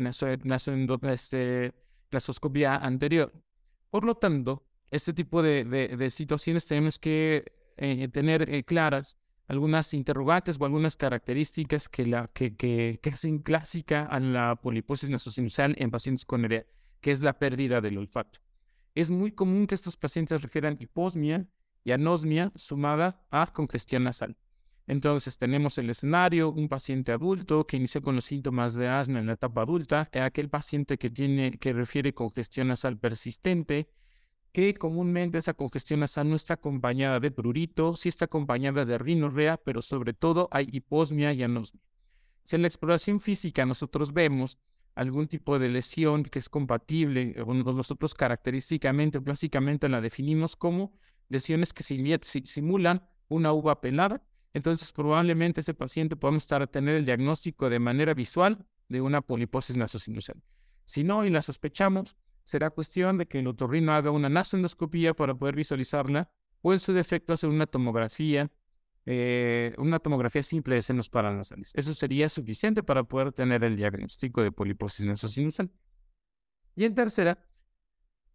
este, 1.04 1.74
nasoscopia 2.12 2.76
anterior. 2.76 3.32
Por 3.90 4.04
lo 4.04 4.16
tanto, 4.16 4.66
este 4.90 5.14
tipo 5.14 5.42
de, 5.42 6.10
situaciones 6.12 6.68
tenemos 6.68 7.00
que 7.00 7.46
eh, 7.78 8.10
tener 8.10 8.54
eh, 8.54 8.66
claras 8.66 9.21
algunas 9.52 9.94
interrogantes 9.94 10.58
o 10.58 10.64
algunas 10.64 10.96
características 10.96 11.90
que, 11.90 13.00
hacen 13.12 13.40
clásica 13.40 14.06
a 14.06 14.18
la 14.22 14.56
poliposis 14.56 15.10
nasosinusal 15.10 15.76
en 15.78 15.92
pacientes 15.92 16.24
con 16.24 16.46
EREA, 16.46 16.66
que 17.02 17.12
es 17.12 17.22
la 17.22 17.38
pérdida 17.38 17.82
del 17.82 17.98
olfato. 17.98 18.40
Es 18.96 19.10
muy 19.10 19.34
común 19.34 19.68
que 19.68 19.76
estos 19.76 19.98
pacientes 19.98 20.42
refieran 20.42 20.78
hiposmia 20.80 21.50
y 21.84 21.92
anosmia 21.92 22.54
sumada 22.56 23.26
a 23.30 23.46
congestión 23.48 24.06
nasal. 24.06 24.38
Entonces 24.88 25.38
tenemos 25.38 25.78
el 25.78 25.90
escenario, 25.90 26.50
un 26.52 26.70
paciente 26.70 27.12
adulto 27.12 27.68
que 27.68 27.76
inició 27.76 28.02
con 28.02 28.16
los 28.16 28.26
síntomas 28.26 28.74
de 28.76 28.88
asma 28.88 29.20
en 29.20 29.26
la 29.26 29.34
etapa 29.34 29.64
adulta, 29.64 30.10
aquel 30.14 30.50
paciente 30.50 30.98
que 30.98 31.10
tiene 31.10 31.58
que 31.58 31.74
refiere 31.74 32.14
congestión 32.14 32.70
nasal 32.70 32.98
persistente, 32.98 33.90
que 34.52 34.74
comúnmente 34.74 35.38
esa 35.38 35.54
congestión 35.54 36.02
nasal 36.02 36.30
no 36.30 36.36
está 36.36 36.56
acompañada 36.56 37.20
de 37.20 37.32
prurito, 37.32 37.96
sí 37.96 38.10
está 38.10 38.26
acompañada 38.26 38.86
de 38.86 38.98
rinorrea, 38.98 39.58
pero 39.58 39.82
sobre 39.82 40.14
todo 40.14 40.50
hay 40.52 40.68
hiposmia 40.72 41.34
y 41.34 41.44
anosmia. 41.44 41.82
Si 42.44 42.56
en 42.56 42.64
la 42.64 42.68
exploración 42.68 43.20
física 43.20 43.66
nosotros 43.66 44.14
vemos 44.14 44.58
algún 44.96 45.28
tipo 45.28 45.58
de 45.58 45.70
lesión 45.70 46.24
que 46.24 46.40
es 46.40 46.50
compatible, 46.50 47.36
nosotros 47.46 48.14
característicamente, 48.14 49.22
clásicamente 49.24 49.88
la 49.88 50.02
definimos 50.02 50.56
como 50.56 50.94
lesiones 51.30 51.72
que 51.72 51.84
simulan 51.84 53.08
una 53.30 53.54
uva 53.54 53.80
pelada, 53.80 54.22
entonces 54.54 54.92
probablemente 54.92 55.62
ese 55.62 55.74
paciente 55.74 56.18
podemos 56.18 56.44
estar 56.44 56.62
a 56.62 56.68
tener 56.68 56.96
el 56.96 57.06
diagnóstico 57.06 57.70
de 57.70 57.80
manera 57.80 58.14
visual 58.14 58.66
de 58.90 59.00
una 59.00 59.22
poliposis 59.22 59.78
nasosinusal. 59.78 60.42
Si 60.86 61.06
no 61.06 61.26
y 61.26 61.30
la 61.30 61.42
sospechamos, 61.42 62.18
será 62.44 62.70
cuestión 62.70 63.18
de 63.18 63.28
que 63.28 63.40
el 63.40 63.48
otorrino 63.48 63.94
haga 63.94 64.12
una 64.12 64.30
nasoendoscopía 64.30 65.14
para 65.14 65.36
poder 65.36 65.56
visualizarla 65.56 66.32
o 66.62 66.74
en 66.74 66.80
su 66.80 66.94
defecto 66.94 67.34
hacer 67.34 67.50
una 67.50 67.68
tomografía, 67.68 68.52
eh, 69.06 69.74
una 69.78 70.00
tomografía 70.00 70.44
simple 70.44 70.76
de 70.76 70.82
senos 70.82 71.10
paranasales. 71.10 71.72
Eso 71.76 71.94
sería 71.94 72.30
suficiente 72.30 72.84
para 72.84 73.04
poder 73.04 73.32
tener 73.32 73.64
el 73.64 73.76
diagnóstico 73.76 74.42
de 74.42 74.52
poliposis 74.52 75.06
nasosinusal. 75.06 75.72
Y 76.76 76.86
en 76.86 76.96
tercera, 76.96 77.46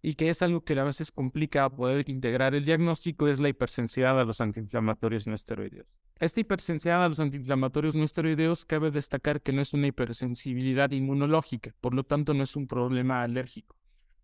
y 0.02 0.14
que 0.14 0.28
es 0.28 0.42
algo 0.42 0.62
que 0.62 0.78
a 0.78 0.84
veces 0.84 1.10
complica 1.10 1.68
poder 1.70 2.08
integrar 2.08 2.54
el 2.54 2.64
diagnóstico, 2.64 3.28
es 3.28 3.40
la 3.40 3.48
hipersensibilidad 3.48 4.20
a 4.20 4.24
los 4.24 4.40
antiinflamatorios 4.40 5.26
no 5.26 5.34
esteroideos. 5.34 5.86
Esta 6.18 6.40
hipersensibilidad 6.40 7.04
a 7.04 7.08
los 7.08 7.20
antiinflamatorios 7.20 7.94
no 7.94 8.04
esteroideos 8.04 8.64
cabe 8.64 8.90
destacar 8.90 9.42
que 9.42 9.52
no 9.52 9.62
es 9.62 9.74
una 9.74 9.88
hipersensibilidad 9.88 10.90
inmunológica, 10.90 11.74
por 11.80 11.94
lo 11.94 12.04
tanto 12.04 12.34
no 12.34 12.42
es 12.42 12.56
un 12.56 12.66
problema 12.66 13.22
alérgico. 13.22 13.76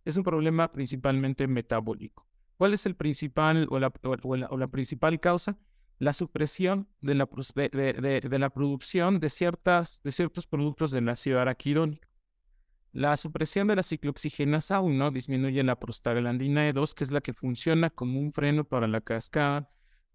Es 0.05 0.17
un 0.17 0.25
problema 0.25 0.73
principalmente 0.73 1.47
metabólico. 1.47 2.27
¿Cuál 2.57 2.75
es 2.75 2.87
el 2.87 2.95
principal 2.95 3.67
o 3.71 3.79
la, 3.79 3.91
principal 4.69 5.21
causa? 5.21 5.59
La 5.99 6.13
supresión 6.13 6.89
de 7.01 7.15
la, 7.15 7.27
producción 8.51 9.21
de, 9.21 9.31
ciertos 9.31 10.47
productos 10.49 10.91
del 10.91 11.09
ácido 11.09 11.41
araquidónico. 11.41 12.09
La 12.93 13.17
supresión 13.17 13.69
de 13.69 13.77
la 13.77 13.83
ciclooxigenasa 13.83 14.81
1 14.81 15.11
disminuye 15.13 15.63
la 15.63 15.79
prostaglandina 15.79 16.69
E2, 16.69 16.93
que 16.95 17.05
es 17.05 17.11
la 17.11 17.21
que 17.21 17.33
funciona 17.33 17.89
como 17.89 18.21
un 18.21 18.33
freno 18.33 18.65
para 18.65 18.87
la 18.87 19.01
cascada 19.01 19.71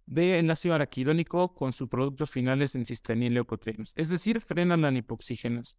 del 0.06 0.50
ácido 0.52 0.76
araquidónico 0.76 1.54
con 1.54 1.74
sus 1.74 1.90
productos 1.90 2.30
finales 2.30 2.76
en 2.76 2.86
cisteína 2.86 3.26
y 3.26 3.30
leucotrienos. 3.30 3.94
Es 3.96 4.10
decir, 4.10 4.42
frena 4.42 4.78
la 4.78 4.92
hipoxígenas. 4.92 5.78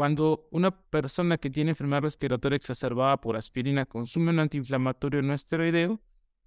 Cuando 0.00 0.48
una 0.50 0.70
persona 0.70 1.36
que 1.36 1.50
tiene 1.50 1.72
enfermedad 1.72 2.00
respiratoria 2.00 2.56
exacerbada 2.56 3.20
por 3.20 3.36
aspirina 3.36 3.84
consume 3.84 4.30
un 4.30 4.38
antiinflamatorio 4.38 5.20
no 5.20 5.34
esteroideo, 5.34 6.00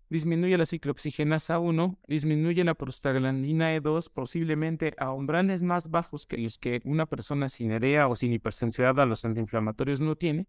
disminuye 0.09 0.57
la 0.57 0.65
ciclooxigenasa 0.65 1.59
1, 1.59 1.99
disminuye 2.07 2.63
la 2.63 2.73
prostaglandina 2.73 3.77
E2 3.77 4.09
posiblemente 4.11 4.95
a 4.97 5.11
umbrales 5.11 5.61
más 5.61 5.91
bajos 5.91 6.25
que 6.25 6.39
los 6.39 6.57
que 6.57 6.81
una 6.83 7.05
persona 7.05 7.47
sin 7.47 7.69
EREA 7.69 8.07
o 8.07 8.15
sin 8.15 8.33
hipersensibilidad 8.33 8.99
a 9.01 9.05
los 9.05 9.23
antiinflamatorios 9.23 10.01
no 10.01 10.15
tiene. 10.15 10.47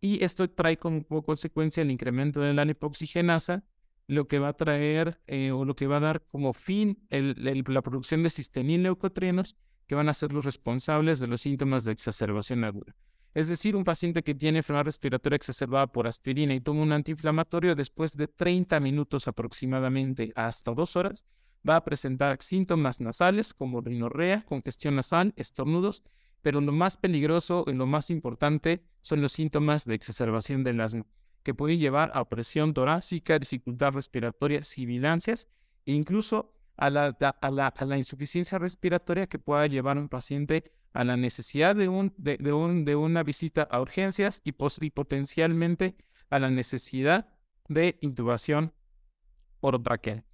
Y 0.00 0.22
esto 0.22 0.48
trae 0.48 0.76
como 0.76 1.24
consecuencia 1.24 1.82
el 1.82 1.90
incremento 1.90 2.40
de 2.42 2.54
la 2.54 2.64
lipoxigenasa, 2.64 3.64
lo 4.06 4.28
que 4.28 4.38
va 4.38 4.50
a 4.50 4.56
traer 4.56 5.20
eh, 5.26 5.50
o 5.50 5.64
lo 5.64 5.74
que 5.74 5.88
va 5.88 5.96
a 5.96 6.00
dar 6.00 6.24
como 6.26 6.52
fin 6.52 6.96
la 7.10 7.82
producción 7.82 8.22
de 8.22 8.30
cistenina 8.30 8.82
y 8.82 8.82
leucotrienos 8.84 9.56
que 9.90 9.96
van 9.96 10.08
a 10.08 10.14
ser 10.14 10.32
los 10.32 10.44
responsables 10.44 11.18
de 11.18 11.26
los 11.26 11.40
síntomas 11.40 11.82
de 11.82 11.90
exacerbación 11.90 12.62
aguda. 12.62 12.94
Es 13.34 13.48
decir, 13.48 13.74
un 13.74 13.82
paciente 13.82 14.22
que 14.22 14.36
tiene 14.36 14.58
enfermedad 14.58 14.84
respiratoria 14.84 15.34
exacerbada 15.34 15.88
por 15.88 16.06
aspirina 16.06 16.54
y 16.54 16.60
toma 16.60 16.82
un 16.82 16.92
antiinflamatorio 16.92 17.74
después 17.74 18.16
de 18.16 18.28
30 18.28 18.78
minutos 18.78 19.26
aproximadamente 19.26 20.30
hasta 20.36 20.72
dos 20.74 20.94
horas, 20.94 21.26
va 21.68 21.74
a 21.74 21.82
presentar 21.82 22.40
síntomas 22.40 23.00
nasales 23.00 23.52
como 23.52 23.80
rinorrea, 23.80 24.44
congestión 24.44 24.94
nasal, 24.94 25.32
estornudos, 25.34 26.04
pero 26.40 26.60
lo 26.60 26.70
más 26.70 26.96
peligroso 26.96 27.64
y 27.66 27.72
lo 27.72 27.86
más 27.86 28.10
importante 28.10 28.84
son 29.00 29.20
los 29.20 29.32
síntomas 29.32 29.86
de 29.86 29.96
exacerbación 29.96 30.62
del 30.62 30.82
asma, 30.82 31.04
que 31.42 31.52
pueden 31.52 31.80
llevar 31.80 32.12
a 32.14 32.28
presión 32.28 32.74
torácica, 32.74 33.40
dificultad 33.40 33.90
respiratoria, 33.94 34.62
sibilancias 34.62 35.48
e 35.84 35.94
incluso 35.94 36.54
a 36.80 36.88
la, 36.88 37.06
a 37.08 37.50
la, 37.50 37.68
a 37.68 37.84
la 37.84 37.98
insuficiencia 37.98 38.58
respiratoria 38.58 39.26
que 39.26 39.38
pueda 39.38 39.66
llevar 39.66 39.98
un 39.98 40.08
paciente 40.08 40.72
a 40.94 41.04
la 41.04 41.16
necesidad 41.16 41.76
de, 41.76 41.88
un, 41.88 42.12
de, 42.16 42.52
un, 42.52 42.86
de 42.86 42.96
una 42.96 43.22
visita 43.22 43.62
a 43.70 43.80
urgencias 43.80 44.40
y, 44.44 44.52
potencialmente 44.52 45.94
a 46.30 46.38
la 46.38 46.50
necesidad 46.50 47.28
de 47.68 47.98
intubación 48.00 48.72
orotraqueal. 49.60 50.24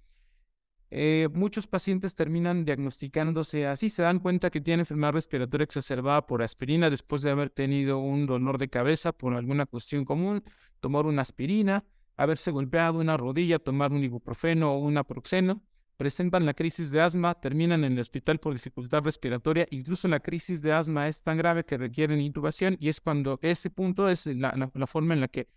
Eh, 0.89 1.27
muchos 1.33 1.67
pacientes 1.67 2.15
terminan 2.15 2.63
diagnosticándose 2.63 3.67
así, 3.67 3.89
se 3.89 4.03
dan 4.03 4.19
cuenta 4.19 4.49
que 4.49 4.61
tienen 4.61 4.79
enfermedad 4.79 5.11
respiratoria 5.11 5.65
exacerbada 5.65 6.25
por 6.25 6.41
aspirina 6.41 6.89
después 6.89 7.21
de 7.23 7.31
haber 7.31 7.49
tenido 7.49 7.99
un 7.99 8.25
dolor 8.25 8.57
de 8.57 8.69
cabeza 8.69 9.11
por 9.11 9.33
alguna 9.33 9.65
cuestión 9.65 10.05
común, 10.05 10.45
tomar 10.79 11.05
una 11.05 11.23
aspirina, 11.23 11.83
haberse 12.15 12.51
golpeado 12.51 12.99
una 12.99 13.17
rodilla, 13.17 13.59
tomar 13.59 13.91
un 13.91 14.01
ibuprofeno 14.01 14.73
o 14.73 14.77
un 14.79 14.93
naproxeno, 14.93 15.61
presentan 15.97 16.45
la 16.45 16.53
crisis 16.53 16.91
de 16.91 17.01
asma, 17.01 17.33
terminan 17.33 17.83
en 17.83 17.93
el 17.93 17.99
hospital 17.99 18.39
por 18.39 18.53
dificultad 18.53 19.03
respiratoria, 19.03 19.67
incluso 19.71 20.07
la 20.07 20.19
crisis 20.19 20.61
de 20.61 20.71
asma 20.71 21.07
es 21.07 21.21
tan 21.23 21.37
grave 21.37 21.65
que 21.65 21.77
requieren 21.77 22.21
intubación 22.21 22.77
y 22.79 22.89
es 22.89 23.01
cuando 23.01 23.39
ese 23.41 23.71
punto 23.71 24.07
es 24.07 24.27
la, 24.27 24.71
forma 24.85 25.15
en 25.15 25.21
la 25.21 25.27
que 25.27 25.49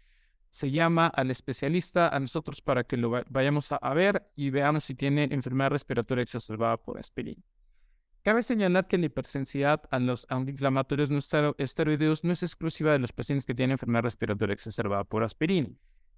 se 0.49 0.71
llama 0.71 1.07
al 1.07 1.31
especialista, 1.31 2.09
a 2.09 2.19
nosotros 2.19 2.61
para 2.63 2.85
que 2.85 2.97
lo 2.97 3.23
vayamos 3.29 3.71
a, 3.71 3.95
ver 3.95 4.33
y 4.35 4.51
veamos 4.51 4.85
si 4.85 4.95
tiene 4.95 5.29
enfermedad 5.31 5.71
respiratoria 5.71 6.23
exacerbada 6.23 6.77
por 6.79 6.99
aspirina. 6.99 7.43
Cabe 8.23 8.43
señalar 8.43 8.87
que 8.87 8.99
la 8.99 9.07
hipersensibilidad 9.07 9.83
a 9.91 9.99
los 9.99 10.27
antiinflamatorios 10.29 11.11
no 11.11 11.21
esteroideos 11.59 12.25
no 12.25 12.33
es 12.33 12.43
exclusiva 12.43 12.93
de 12.93 12.99
los 12.99 13.13
pacientes 13.13 13.47
que 13.47 13.55
tienen 13.55 13.73
enfermedad 13.73 14.03
respiratoria 14.03 14.55
exacerbada 14.55 15.05
por 15.05 15.23
aspirina. 15.23 15.69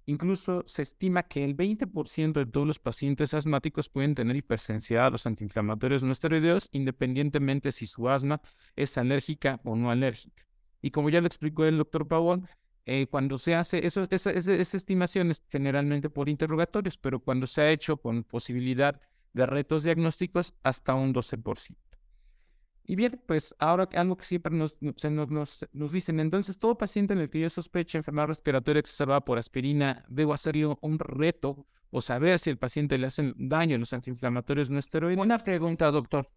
Incluso 0.05 0.63
se 0.67 0.81
estima 0.81 1.23
que 1.23 1.43
el 1.45 1.55
20% 1.55 2.33
de 2.33 2.45
todos 2.45 2.67
los 2.67 2.79
pacientes 2.79 3.33
asmáticos 3.33 3.87
pueden 3.87 4.15
tener 4.15 4.35
hipersensibilidad 4.35 5.07
a 5.07 5.11
los 5.11 5.25
antiinflamatorios 5.25 6.03
no 6.03 6.11
esteroideos, 6.11 6.69
independientemente 6.73 7.71
si 7.71 7.85
su 7.85 8.09
asma 8.09 8.41
es 8.75 8.97
alérgica 8.97 9.61
o 9.63 9.75
no 9.75 9.91
alérgica. 9.91 10.45
Y 10.81 10.91
como 10.91 11.09
ya 11.09 11.21
lo 11.21 11.27
explicó 11.27 11.63
el 11.63 11.77
doctor 11.77 12.07
Pavón, 12.07 12.47
eh, 12.85 13.07
cuando 13.07 13.37
se 13.37 13.55
hace, 13.55 13.85
esa, 13.85 14.05
esa, 14.09 14.77
estimación 14.77 15.31
es 15.31 15.41
generalmente 15.49 16.09
por 16.09 16.27
interrogatorios, 16.27 16.97
pero 16.97 17.19
cuando 17.19 17.47
se 17.47 17.61
ha 17.61 17.71
hecho 17.71 17.95
con 17.95 18.25
posibilidad 18.25 18.99
de 19.31 19.45
retos 19.45 19.83
diagnósticos, 19.83 20.53
hasta 20.63 20.93
un 20.93 21.13
12%. 21.13 21.92
Y 22.85 22.95
bien, 22.95 23.21
pues 23.25 23.55
ahora 23.59 23.87
algo 23.93 24.17
que 24.17 24.25
siempre 24.25 24.53
nos, 24.53 24.77
nos, 24.81 25.65
nos, 25.71 25.91
dicen, 25.91 26.19
entonces 26.19 26.59
todo 26.59 26.77
paciente 26.77 27.13
en 27.13 27.19
el 27.19 27.29
que 27.29 27.39
yo 27.39 27.49
sospeche 27.49 27.97
enfermedad 27.97 28.27
respiratoria 28.27 28.81
exacerbada 28.81 29.21
por 29.21 29.37
aspirina, 29.37 30.03
debo 30.09 30.33
hacer 30.33 30.57
yo 30.57 30.77
un 30.81 30.99
reto 30.99 31.65
o 31.91 32.01
saber 32.01 32.39
si 32.39 32.49
el 32.49 32.57
paciente 32.57 32.97
le 32.97 33.07
hacen 33.07 33.33
daño 33.37 33.75
a 33.75 33.79
los 33.79 33.93
antiinflamatorios 33.93 34.69
no 34.69 34.79
esteroides. 34.79 35.23
Una 35.23 35.37
pregunta, 35.37 35.91
doctor. 35.91 36.27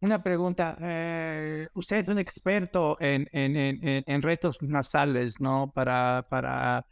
Una 0.00 0.22
pregunta. 0.22 0.76
Eh, 0.80 1.68
usted 1.74 1.96
es 1.96 2.08
un 2.08 2.18
experto 2.18 2.96
en, 3.00 3.26
en, 3.32 3.56
en, 3.56 4.04
en, 4.06 4.22
retos 4.22 4.62
nasales, 4.62 5.40
¿no? 5.40 5.72
Para, 5.74 6.26
para 6.30 6.86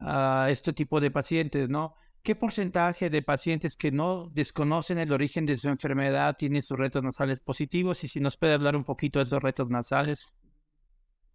uh, 0.00 0.48
este 0.48 0.72
tipo 0.72 1.00
de 1.00 1.10
pacientes, 1.10 1.68
¿no? 1.68 1.94
¿Qué 2.22 2.34
porcentaje 2.34 3.08
de 3.08 3.22
pacientes 3.22 3.76
que 3.76 3.90
no 3.90 4.28
desconocen 4.30 4.98
el 4.98 5.12
origen 5.12 5.46
de 5.46 5.56
su 5.56 5.68
enfermedad 5.68 6.36
tienen 6.36 6.62
sus 6.62 6.78
retos 6.78 7.02
nasales 7.02 7.40
positivos? 7.40 8.04
Y 8.04 8.08
si 8.08 8.20
nos 8.20 8.36
puede 8.36 8.52
hablar 8.52 8.76
un 8.76 8.84
poquito 8.84 9.18
de 9.18 9.24
esos 9.24 9.42
retos 9.42 9.68
nasales. 9.70 10.26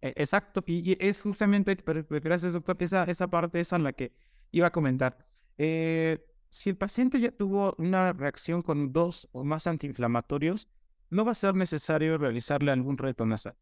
E, 0.00 0.12
exacto, 0.16 0.62
y 0.66 0.96
es 1.04 1.20
justamente, 1.20 1.76
gracias 2.22 2.52
doctor, 2.52 2.76
esa, 2.80 3.04
esa 3.04 3.28
parte 3.28 3.60
es 3.60 3.72
en 3.72 3.82
la 3.82 3.92
que 3.92 4.12
iba 4.52 4.68
a 4.68 4.72
comentar. 4.72 5.26
Eh, 5.58 6.24
si 6.50 6.70
el 6.70 6.76
paciente 6.76 7.18
ya 7.20 7.32
tuvo 7.32 7.74
una 7.78 8.12
reacción 8.12 8.62
con 8.62 8.92
dos 8.92 9.28
o 9.32 9.42
más 9.42 9.66
antiinflamatorios, 9.66 10.68
no 11.10 11.24
va 11.24 11.32
a 11.32 11.34
ser 11.34 11.54
necesario 11.54 12.18
realizarle 12.18 12.70
algún 12.70 12.98
reto 12.98 13.26
nasal 13.26 13.56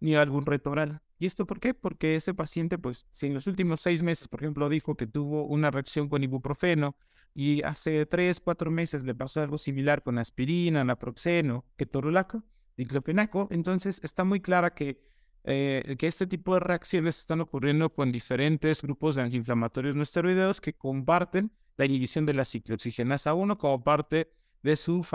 ni 0.00 0.14
algún 0.14 0.46
reto 0.46 0.70
oral. 0.70 1.00
¿Y 1.18 1.26
esto 1.26 1.46
por 1.46 1.60
qué? 1.60 1.72
Porque 1.72 2.16
ese 2.16 2.34
paciente, 2.34 2.78
pues, 2.78 3.06
si 3.10 3.26
en 3.26 3.34
los 3.34 3.46
últimos 3.46 3.80
seis 3.80 4.02
meses, 4.02 4.28
por 4.28 4.42
ejemplo, 4.42 4.68
dijo 4.68 4.96
que 4.96 5.06
tuvo 5.06 5.44
una 5.46 5.70
reacción 5.70 6.08
con 6.08 6.22
ibuprofeno 6.22 6.96
y 7.34 7.62
hace 7.62 8.04
tres, 8.06 8.40
cuatro 8.40 8.70
meses 8.70 9.04
le 9.04 9.14
pasó 9.14 9.40
algo 9.40 9.58
similar 9.58 10.02
con 10.02 10.18
aspirina, 10.18 10.84
naproxeno, 10.84 11.64
ketorolaco, 11.76 12.42
diclofenaco, 12.76 13.48
entonces 13.50 14.00
está 14.04 14.24
muy 14.24 14.40
clara 14.40 14.74
que, 14.74 15.02
eh, 15.44 15.96
que 15.98 16.06
este 16.06 16.26
tipo 16.26 16.54
de 16.54 16.60
reacciones 16.60 17.18
están 17.18 17.40
ocurriendo 17.40 17.90
con 17.90 18.10
diferentes 18.10 18.82
grupos 18.82 19.14
de 19.14 19.22
antiinflamatorios 19.22 19.96
no 19.96 20.02
esteroideos 20.02 20.60
que 20.60 20.74
comparten 20.74 21.50
la 21.78 21.86
inhibición 21.86 22.26
de 22.26 22.34
la 22.34 22.44
ciclooxigenasa 22.44 23.34
1 23.34 23.58
como 23.58 23.82
parte 23.82 24.32
de 24.62 24.76
su 24.76 25.06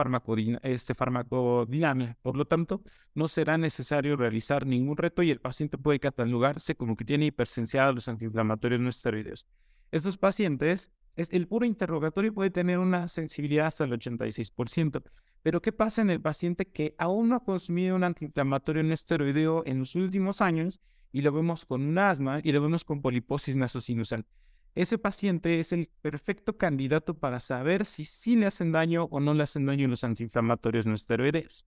este 0.64 0.94
farmacodinámica. 0.94 2.18
Por 2.22 2.38
lo 2.38 2.46
tanto, 2.46 2.82
no 3.14 3.28
será 3.28 3.58
necesario 3.58 4.16
realizar 4.16 4.66
ningún 4.66 4.98
reto 4.98 5.24
y 5.24 5.32
el 5.32 5.42
paciente 5.42 5.78
puede 5.78 6.00
catalogarse 6.00 6.76
como 6.76 6.96
que 6.96 7.06
tiene 7.06 7.26
hipersensibilidad 7.26 7.90
a 7.90 7.94
los 7.94 8.08
antiinflamatorios 8.08 8.82
no 8.82 8.90
esteroideos. 8.90 9.46
Estos 9.92 10.18
pacientes, 10.18 10.92
es, 11.16 11.30
el 11.32 11.48
puro 11.48 11.66
interrogatorio 11.66 12.34
puede 12.34 12.50
tener 12.50 12.80
una 12.80 13.08
sensibilidad 13.08 13.68
hasta 13.68 13.84
el 13.84 13.92
86%. 13.92 15.04
Pero 15.44 15.62
¿qué 15.62 15.72
pasa 15.72 16.02
en 16.02 16.10
el 16.10 16.22
paciente 16.22 16.68
que 16.68 16.96
aún 16.98 17.30
no 17.30 17.36
ha 17.36 17.44
consumido 17.44 17.96
un 17.96 18.04
antiinflamatorio 18.04 18.84
no 18.84 18.94
esteroideo 18.94 19.64
en 19.66 19.80
los 19.80 19.96
últimos 19.96 20.40
años 20.40 20.80
y 21.12 21.22
lo 21.22 21.32
vemos 21.32 21.66
con 21.66 21.82
un 21.82 21.98
asma 21.98 22.40
y 22.44 22.52
lo 22.52 22.62
vemos 22.62 22.84
con 22.84 23.02
poliposis 23.02 23.58
nasosinusal? 23.58 24.26
Ese 24.74 24.98
paciente 24.98 25.60
es 25.60 25.74
el 25.74 25.90
perfecto 26.02 26.58
candidato 26.58 27.14
para 27.14 27.40
saber 27.40 27.86
si 27.86 28.06
sí 28.06 28.36
le 28.36 28.46
hacen 28.46 28.72
daño 28.72 29.06
o 29.12 29.20
no 29.20 29.34
le 29.34 29.44
hacen 29.44 29.66
daño 29.66 29.88
los 29.88 30.04
antiinflamatorios 30.04 30.86
no 30.86 30.94
esteroideos. 30.94 31.66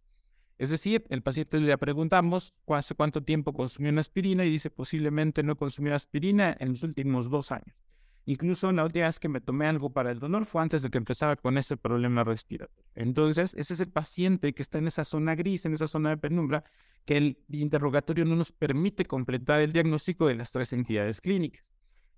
Es 0.57 0.71
decir, 0.71 1.05
el 1.11 1.23
paciente 1.23 1.59
le 1.59 1.77
preguntamos 1.77 2.55
hace 2.69 2.95
cuánto 2.95 3.23
tiempo 3.23 3.53
consumió 3.53 3.91
una 3.91 4.01
aspirina 4.01 4.45
y 4.45 4.51
dice 4.51 4.71
posiblemente 4.71 5.43
no 5.43 5.57
consumió 5.57 5.95
aspirina 5.95 6.57
en 6.59 6.71
los 6.71 6.83
últimos 6.83 7.29
dos 7.29 7.53
años. 7.53 7.77
Incluso 8.27 8.73
la 8.73 8.85
última 8.85 9.07
vez 9.07 9.19
que 9.19 9.29
me 9.29 9.43
tomé 9.43 9.67
algo 9.67 9.91
para 9.91 10.11
el 10.11 10.19
dolor 10.19 10.47
fue 10.47 10.63
antes 10.63 10.83
de 10.83 10.89
que 10.89 10.97
empezara 10.97 11.37
con 11.37 11.59
ese 11.59 11.77
problema 11.77 12.25
respiratorio. 12.25 12.87
Entonces, 12.95 13.53
ese 13.55 13.75
es 13.75 13.81
el 13.81 13.91
paciente 13.91 14.55
que 14.55 14.63
está 14.63 14.79
en 14.79 14.87
esa 14.87 15.05
zona 15.05 15.35
gris, 15.35 15.67
en 15.67 15.75
esa 15.75 15.87
zona 15.87 16.11
de 16.11 16.17
penumbra, 16.17 16.65
que 17.05 17.19
el 17.19 17.39
interrogatorio 17.51 18.25
no 18.25 18.35
nos 18.35 18.51
permite 18.51 19.05
completar 19.05 19.61
el 19.61 19.73
diagnóstico 19.73 20.27
de 20.27 20.37
las 20.37 20.53
tres 20.53 20.73
entidades 20.73 21.21
clínicas. 21.21 21.67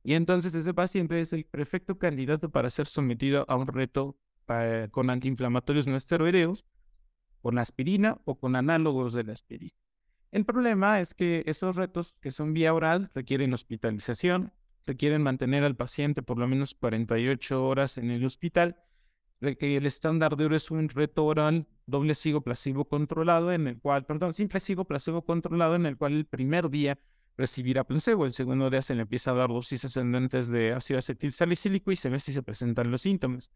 Y 0.07 0.14
entonces 0.14 0.55
ese 0.55 0.73
paciente 0.73 1.21
es 1.21 1.33
el 1.33 1.47
perfecto 1.47 1.99
candidato 1.99 2.49
para 2.49 2.71
ser 2.71 2.87
sometido 2.87 3.45
a 3.49 3.57
un 3.57 3.66
reto 3.66 4.16
eh, 4.47 4.87
con 4.92 5.11
antiinflamatorios 5.11 5.88
no 5.88 5.97
esteroideos, 5.97 6.64
con 7.42 7.59
aspirina 7.59 8.21
o 8.25 8.38
con 8.38 8.55
análogos 8.55 9.14
de 9.14 9.25
la 9.25 9.33
aspirina. 9.33 9.75
El 10.31 10.45
problema 10.45 11.01
es 11.01 11.12
que 11.12 11.42
esos 11.47 11.75
retos 11.75 12.14
que 12.21 12.31
son 12.31 12.55
vía 12.55 12.73
oral 12.73 13.11
requieren 13.14 13.53
hospitalización, 13.53 14.53
requieren 14.87 15.23
mantener 15.23 15.64
al 15.64 15.75
paciente 15.75 16.23
por 16.23 16.38
lo 16.38 16.47
menos 16.47 16.77
48 16.77 17.66
horas 17.66 17.99
en 17.99 18.12
el 18.12 18.25
hospital. 18.25 18.77
El 19.40 19.87
estándar 19.87 20.37
de 20.37 20.45
oro 20.45 20.55
es 20.55 20.71
un 20.71 20.88
reto 20.88 21.25
oral 21.25 21.66
doble 21.85 22.14
sigo 22.14 22.42
placebo 22.42 22.85
controlado 22.85 23.51
en 23.53 23.66
el 23.66 23.81
cual, 23.81 24.07
perdón, 24.07 24.35
simple 24.35 24.61
sigo 24.61 24.85
placebo 24.85 25.23
controlado 25.23 25.75
en 25.75 25.85
el 25.85 25.97
cual 25.97 26.12
el 26.12 26.27
primer 26.27 26.71
día 26.71 26.97
recibir 27.37 27.79
a 27.79 27.85
placebo. 27.85 28.25
El 28.25 28.33
segundo 28.33 28.70
día 28.70 28.83
se 28.83 28.94
le 28.94 29.03
empieza 29.03 29.31
a 29.31 29.35
dar 29.35 29.49
dosis 29.49 29.85
ascendentes 29.85 30.51
de 30.51 30.72
ácido 30.72 30.99
acetil 30.99 31.33
salicílico 31.33 31.92
y 31.92 31.96
se 31.96 32.09
ve 32.09 32.20
si 32.20 32.33
se 32.33 32.42
presentan 32.42 32.90
los 32.90 33.03
síntomas. 33.03 33.51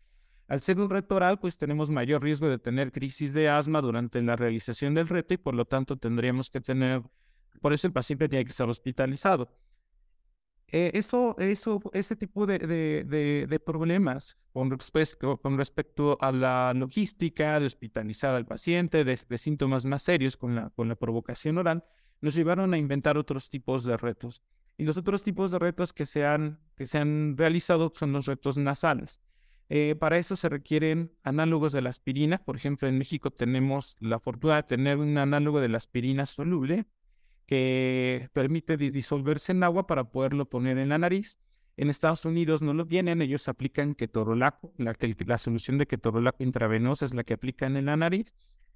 Al 0.49 0.61
ser 0.61 0.81
un 0.81 0.90
reto 0.90 1.14
oral, 1.14 1.38
pues 1.38 1.59
tenemos 1.59 1.90
mayor 1.90 2.23
riesgo 2.23 2.49
de 2.49 2.59
tener 2.59 2.90
crisis 2.90 3.33
de 3.35 3.49
asma 3.49 3.81
durante 3.81 4.21
la 4.21 4.35
realización 4.35 4.95
del 4.95 5.09
reto 5.09 5.35
y 5.35 5.37
por 5.37 5.55
lo 5.55 5.64
tanto 5.64 5.97
tendríamos 5.97 6.51
que 6.51 6.61
tener, 6.61 7.03
por 7.61 7.73
eso 7.73 7.87
el 7.87 7.93
paciente 7.93 8.29
tiene 8.29 8.45
que 8.45 8.51
estar 8.51 8.69
hospitalizado. 8.69 9.49
Eh, 10.73 10.93
eso, 10.95 11.37
eso, 11.38 11.81
ese 11.93 12.14
tipo 12.14 12.47
de, 12.47 12.59
de, 12.59 13.47
de, 13.49 13.61
problemas 13.61 14.38
con 14.53 14.71
respecto, 14.71 15.37
con 15.38 15.59
respecto 15.59 16.16
a 16.21 16.31
la 16.31 16.73
logística 16.75 17.59
de 17.59 17.66
hospitalizar 17.66 18.37
al 18.37 18.47
paciente, 18.47 19.05
de, 19.05 19.16
síntomas 19.38 19.85
más 19.85 20.05
serios 20.05 20.37
con 20.37 20.55
la, 20.55 20.71
con 20.71 20.88
la 20.88 20.95
provocación 20.95 21.59
oral, 21.59 21.85
nos 22.20 22.35
llevaron 22.35 22.74
a 22.74 22.78
inventar 22.78 23.16
otros 23.16 23.48
tipos 23.48 23.85
de 23.85 23.96
retos. 23.96 24.42
Y 24.76 24.85
los 24.85 24.96
otros 24.96 25.22
tipos 25.22 25.50
de 25.50 25.59
retos 25.59 25.92
que 25.92 26.06
se 26.06 26.24
han, 26.24 26.59
que 26.76 26.87
se 26.87 26.98
han 26.98 27.37
realizado 27.37 27.92
son 27.94 28.12
los 28.12 28.26
retos 28.26 28.56
nasales. 28.56 29.20
Eh, 29.68 29.94
para 29.94 30.18
eso 30.18 30.35
se 30.37 30.48
requieren 30.48 31.12
análogos 31.22 31.72
de 31.72 31.83
la 31.83 31.90
aspirina. 31.90 32.38
Por 32.38 32.56
ejemplo, 32.56 32.88
en 32.88 32.98
México 32.98 33.30
tenemos 33.30 33.96
la 34.00 34.18
fortuna 34.18 34.56
de 34.56 34.62
tener 34.64 34.96
un 34.96 35.16
análogo 35.16 35.61
de 35.61 35.68
la 35.68 35.76
aspirina 35.76 36.26
soluble 36.26 36.87
que 37.46 38.28
permite 38.33 38.76
disolverse 38.76 39.52
en 39.52 39.62
agua 39.62 39.87
para 39.87 40.04
poderlo 40.04 40.48
poner 40.48 40.78
en 40.78 40.88
la 40.88 40.98
nariz. 40.98 41.38
En 41.76 41.88
Estados 41.88 42.24
Unidos 42.24 42.62
no 42.62 42.74
lo 42.74 42.87
tienen, 42.87 43.22
ellos 43.22 43.48
aplican 43.48 43.94
ketorolaco, 43.94 44.72
la, 44.76 44.94
la 45.26 45.38
solución 45.38 45.78
de 45.78 45.87
ketorolaco 45.87 46.42
intravenosa 46.42 47.04
es 47.04 47.14
la 47.14 47.24
que 47.24 47.35
aplican 47.35 47.76
en 47.76 47.87
la 47.87 47.96
nariz 47.96 48.35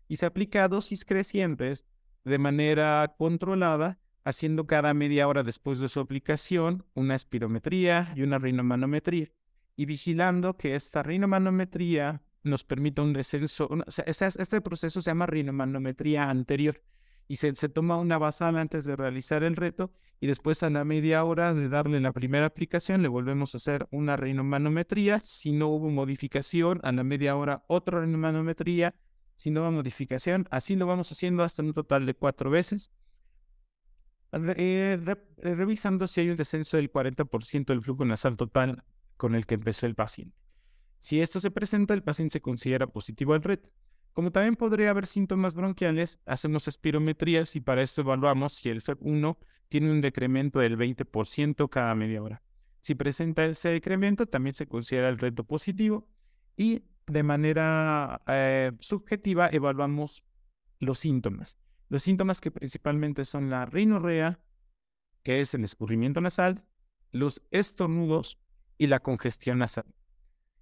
y 0.09 0.17
se 0.17 0.27
aplica 0.27 0.65
a 0.65 0.69
dosis 0.69 1.05
crecientes 1.05 1.85
de 2.25 2.39
manera 2.39 3.15
controlada, 3.19 3.99
haciendo 4.25 4.67
cada 4.67 4.95
media 4.95 5.29
hora 5.29 5.43
después 5.43 5.79
de 5.79 5.89
su 5.89 6.01
aplicación 6.01 6.87
una 6.95 7.15
espirometría 7.15 8.13
y 8.17 8.23
una 8.23 8.39
rinomanometría, 8.39 9.31
y 9.77 9.85
vigilando 9.85 10.57
que 10.57 10.75
esta 10.75 11.03
rinomanometría 11.03 12.23
nos 12.43 12.65
permita 12.65 13.03
un 13.03 13.13
descenso. 13.13 13.69
este 13.87 14.61
proceso 14.61 15.01
se 15.01 15.11
llama 15.11 15.27
rinomanometría 15.27 16.31
anterior 16.31 16.83
y 17.27 17.37
se, 17.37 17.55
se, 17.55 17.69
toma 17.71 17.99
una 17.99 18.19
basal 18.19 18.57
antes 18.59 18.85
de 18.85 18.97
realizar 18.97 19.43
el 19.43 19.57
reto 19.57 19.93
y 20.21 20.27
después 20.27 20.63
a 20.63 20.71
la 20.71 20.85
media 20.85 21.25
hora 21.25 21.55
de 21.55 21.69
darle 21.69 22.01
la 22.01 22.13
primera 22.13 22.47
aplicación 22.47 23.03
le 23.03 23.09
volvemos 23.09 23.55
a 23.55 23.59
hacer 23.59 23.89
una 23.91 24.17
rinomanometría. 24.17 25.21
Si 25.21 25.53
no 25.53 25.69
hubo 25.69 25.91
modificación, 25.91 26.81
a 26.83 26.93
la 26.93 27.03
media 27.03 27.35
hora 27.37 27.65
otra 27.67 28.03
rinomanometría 28.03 28.95
si 29.45 29.51
no 29.51 29.71
modificación. 29.71 30.49
Así 30.51 30.75
lo 30.75 30.87
vamos 30.87 31.13
haciendo 31.13 31.43
hasta 31.43 31.63
un 31.63 31.75
total 31.75 32.07
de 32.07 32.15
cuatro 32.15 32.49
veces. 32.49 32.91
Eh, 34.33 34.99
eh, 34.99 35.55
revisando 35.55 36.07
si 36.07 36.23
hay 36.23 36.31
un 36.31 36.37
descenso 36.37 36.79
del 36.79 36.91
40% 36.91 37.67
del 37.67 37.83
flujo 37.83 38.07
nasal 38.07 38.39
total 38.39 38.83
con 39.19 39.35
el 39.35 39.45
que 39.45 39.57
empezó 39.57 39.85
el 39.85 39.95
paciente. 39.95 40.35
Si 40.99 41.21
esto 41.21 41.41
se 41.41 41.51
presenta, 41.51 41.93
el 41.93 42.03
paciente 42.03 42.33
se 42.33 42.41
considera 42.41 42.87
positivo 42.87 43.35
al 43.35 43.43
reto. 43.43 43.69
Como 44.15 44.33
también 44.33 44.57
podría 44.57 44.89
haber 44.89 45.07
síntomas 45.07 45.55
bronquiales, 45.55 46.21
hacemos 46.25 46.67
espirometrías 46.67 47.55
y 47.55 47.61
para 47.61 47.83
eso 47.83 48.01
evaluamos 48.01 48.55
si 48.55 48.71
el 48.71 48.81
FEP1 48.81 49.37
tiene 49.69 49.91
un 49.91 50.01
decremento 50.01 50.59
del 50.61 50.79
20% 50.79 51.69
cada 51.69 51.95
media 51.95 52.23
hora. 52.23 52.43
Si 52.81 52.95
presenta 52.95 53.45
ese 53.45 53.69
decremento, 53.69 54.25
también 54.25 54.55
se 54.55 54.67
considera 54.67 55.11
el 55.11 55.19
reto 55.19 55.45
positivo 55.45 56.09
y 56.57 56.85
de 57.07 57.23
manera 57.23 58.23
eh, 58.27 58.73
subjetiva 58.81 59.49
evaluamos 59.49 60.25
los 60.81 60.99
síntomas. 60.99 61.59
Los 61.89 62.03
síntomas 62.03 62.41
que 62.41 62.51
principalmente 62.51 63.25
son 63.25 63.51
la 63.51 63.67
rinorrea, 63.67 64.41
que 65.23 65.41
es 65.41 65.55
el 65.55 65.65
escurrimiento 65.65 66.21
nasal, 66.21 66.65
los 67.13 67.43
estornudos 67.51 68.41
y 68.79 68.89
la 68.89 69.01
congestión 69.01 69.59
nasal. 69.59 69.87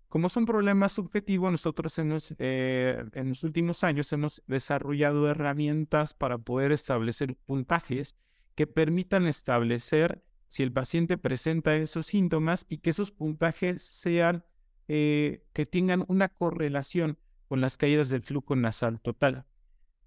Como 0.08 0.28
son 0.28 0.44
problemas 0.44 0.92
subjetivos, 0.92 1.50
nosotros 1.50 1.98
en 1.98 2.14
eh, 2.38 3.02
en 3.14 3.28
los 3.30 3.44
últimos 3.44 3.82
años 3.82 4.12
hemos 4.12 4.42
desarrollado 4.46 5.26
herramientas 5.26 6.12
para 6.12 6.36
poder 6.36 6.70
establecer 6.70 7.34
puntajes 7.46 8.18
que 8.54 8.66
permitan 8.66 9.26
establecer 9.26 10.22
si 10.48 10.62
el 10.62 10.70
paciente 10.70 11.16
presenta 11.16 11.74
esos 11.76 12.04
síntomas 12.04 12.66
y 12.68 12.78
que 12.78 12.90
esos 12.90 13.10
puntajes 13.10 13.82
sean, 13.82 14.44
eh, 14.94 15.42
que 15.54 15.64
tengan 15.64 16.04
una 16.08 16.28
correlación 16.28 17.16
con 17.48 17.62
las 17.62 17.78
caídas 17.78 18.10
del 18.10 18.22
flujo 18.22 18.56
nasal 18.56 19.00
total. 19.00 19.46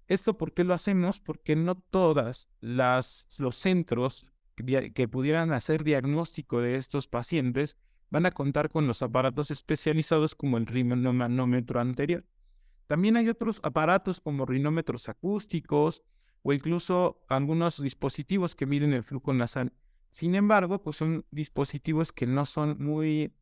¿Esto 0.06 0.38
por 0.38 0.54
qué 0.54 0.62
lo 0.62 0.74
hacemos? 0.74 1.18
Porque 1.18 1.56
no 1.56 1.74
todas 1.74 2.50
las, 2.60 3.26
los 3.40 3.56
centros 3.56 4.26
que 4.54 5.08
pudieran 5.08 5.52
hacer 5.52 5.82
diagnóstico 5.82 6.60
de 6.60 6.76
estos 6.76 7.08
pacientes 7.08 7.76
van 8.10 8.26
a 8.26 8.30
contar 8.30 8.70
con 8.70 8.86
los 8.86 9.02
aparatos 9.02 9.50
especializados 9.50 10.36
como 10.36 10.56
el 10.56 10.66
rinomanómetro 10.66 11.80
anterior. 11.80 12.24
También 12.86 13.16
hay 13.16 13.28
otros 13.28 13.58
aparatos 13.64 14.20
como 14.20 14.46
rinómetros 14.46 15.08
acústicos 15.08 16.04
o 16.42 16.52
incluso 16.52 17.24
algunos 17.28 17.82
dispositivos 17.82 18.54
que 18.54 18.66
miden 18.66 18.92
el 18.92 19.02
flujo 19.02 19.34
nasal. 19.34 19.72
Sin 20.10 20.36
embargo, 20.36 20.80
pues 20.80 20.94
son 20.94 21.26
dispositivos 21.32 22.12
que 22.12 22.28
no 22.28 22.46
son 22.46 22.76
muy, 22.78 23.34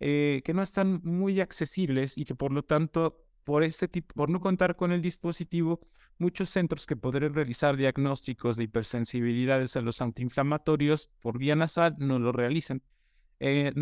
eh, 0.00 0.42
que 0.44 0.54
no 0.54 0.62
están 0.62 1.00
muy 1.04 1.40
accesibles 1.40 2.18
y 2.18 2.24
que 2.24 2.34
por 2.34 2.52
lo 2.52 2.64
tanto, 2.64 3.24
por 3.44 3.62
este 3.62 3.88
tipo, 3.88 4.14
por 4.14 4.30
no 4.30 4.40
contar 4.40 4.76
con 4.76 4.92
el 4.92 5.02
dispositivo, 5.02 5.80
muchos 6.18 6.50
centros 6.50 6.86
que 6.86 6.96
podrían 6.96 7.34
realizar 7.34 7.76
diagnósticos 7.76 8.56
de 8.56 8.64
hipersensibilidades 8.64 9.76
a 9.76 9.80
los 9.80 10.00
antiinflamatorios 10.00 11.10
por 11.20 11.38
vía 11.38 11.56
nasal 11.56 11.96
no 11.98 12.18
lo 12.18 12.32
realizan 12.32 12.82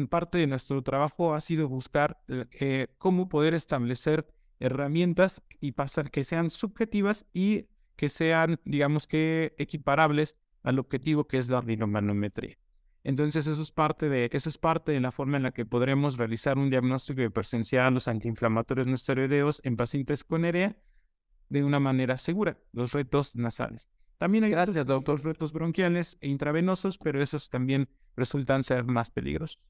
parte 0.09 0.38
de 0.38 0.46
nuestro 0.46 0.83
trabajo 0.83 1.35
ha 1.35 1.40
sido 1.40 1.68
buscar 1.68 2.20
eh, 2.28 2.88
cómo 2.98 3.28
poder 3.28 3.54
establecer 3.54 4.26
herramientas 4.61 5.42
y 5.61 5.72
pasar 5.72 6.11
que 6.11 6.24
sean 6.24 6.50
subjetivas 6.50 7.26
y 7.33 7.66
que 7.96 8.09
sean, 8.09 8.61
digamos 8.64 9.07
que, 9.09 9.54
equiparables 9.59 10.37
al 10.62 10.78
objetivo 10.78 11.26
que 11.26 11.38
es 11.38 11.48
la 11.48 11.61
rinomanometría. 11.61 12.57
Entonces, 13.09 13.47
eso 13.47 13.62
es 13.62 13.73
parte 13.73 14.11
de, 14.11 14.29
eso 14.31 14.51
es 14.51 14.59
parte 14.59 14.92
de 14.92 15.01
la 15.01 15.11
forma 15.11 15.38
en 15.38 15.44
la 15.44 15.53
que 15.53 15.64
podremos 15.64 16.18
realizar 16.18 16.59
un 16.59 16.68
diagnóstico 16.68 17.23
de 17.23 17.29
hipersensibilidad 17.29 17.87
a 17.87 17.90
los 17.90 18.07
antiinflamatorios 18.07 18.87
no 18.87 18.92
esteroideos 18.92 19.62
en 19.64 19.79
pacientes 19.79 20.25
con 20.25 20.44
EREA 20.44 20.77
de 21.49 21.64
una 21.64 21.81
manera 21.81 22.18
segura, 22.18 22.59
los 22.71 22.92
retos 22.92 23.35
nasales. 23.35 23.88
También 24.18 24.44
hay 24.44 24.51
Gracias, 24.51 24.87
retos 24.87 25.55
bronquiales 25.55 26.18
e 26.21 26.29
intravenosos, 26.29 26.99
pero 26.99 27.23
esos 27.23 27.49
también 27.49 27.88
resultan 28.14 28.62
ser 28.62 28.85
más 28.85 29.11
peligrosos. 29.11 29.62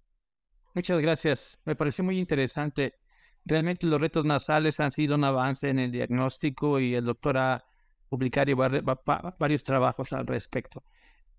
Muchas 0.75 1.01
gracias. 1.01 1.61
Me 1.65 1.77
pareció 1.77 2.03
muy 2.03 2.19
interesante. 2.19 2.99
Realmente 3.45 3.87
los 3.87 4.01
retos 4.01 4.25
nasales 4.25 4.81
han 4.81 4.91
sido 4.91 5.15
un 5.15 5.23
avance 5.23 5.71
en 5.71 5.79
el 5.79 5.93
diagnóstico 5.93 6.81
y 6.81 6.97
el 6.97 7.05
doctor 7.05 7.39
ha 7.39 7.65
publicado 8.09 8.57
varios 8.57 9.63
trabajos 9.63 10.13
al 10.13 10.27
respecto. 10.27 10.83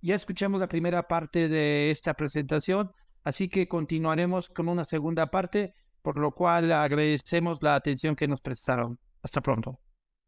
Ya 0.02 0.16
escuchamos 0.16 0.62
la 0.62 0.70
primera 0.70 1.08
parte 1.08 1.50
de 1.50 1.92
esta 1.92 2.14
presentación, 2.14 2.92
así 3.24 3.50
que 3.50 3.68
continuaremos 3.68 4.48
con 4.48 4.70
una 4.70 4.86
segunda 4.86 5.30
parte, 5.30 5.74
por 6.02 6.18
lo 6.18 6.32
cual 6.32 6.72
agradecemos 6.72 7.62
la 7.62 7.76
atención 7.76 8.16
que 8.16 8.28
nos 8.28 8.40
prestaron. 8.40 8.98
Hasta 9.22 9.42
pronto. 9.42 9.80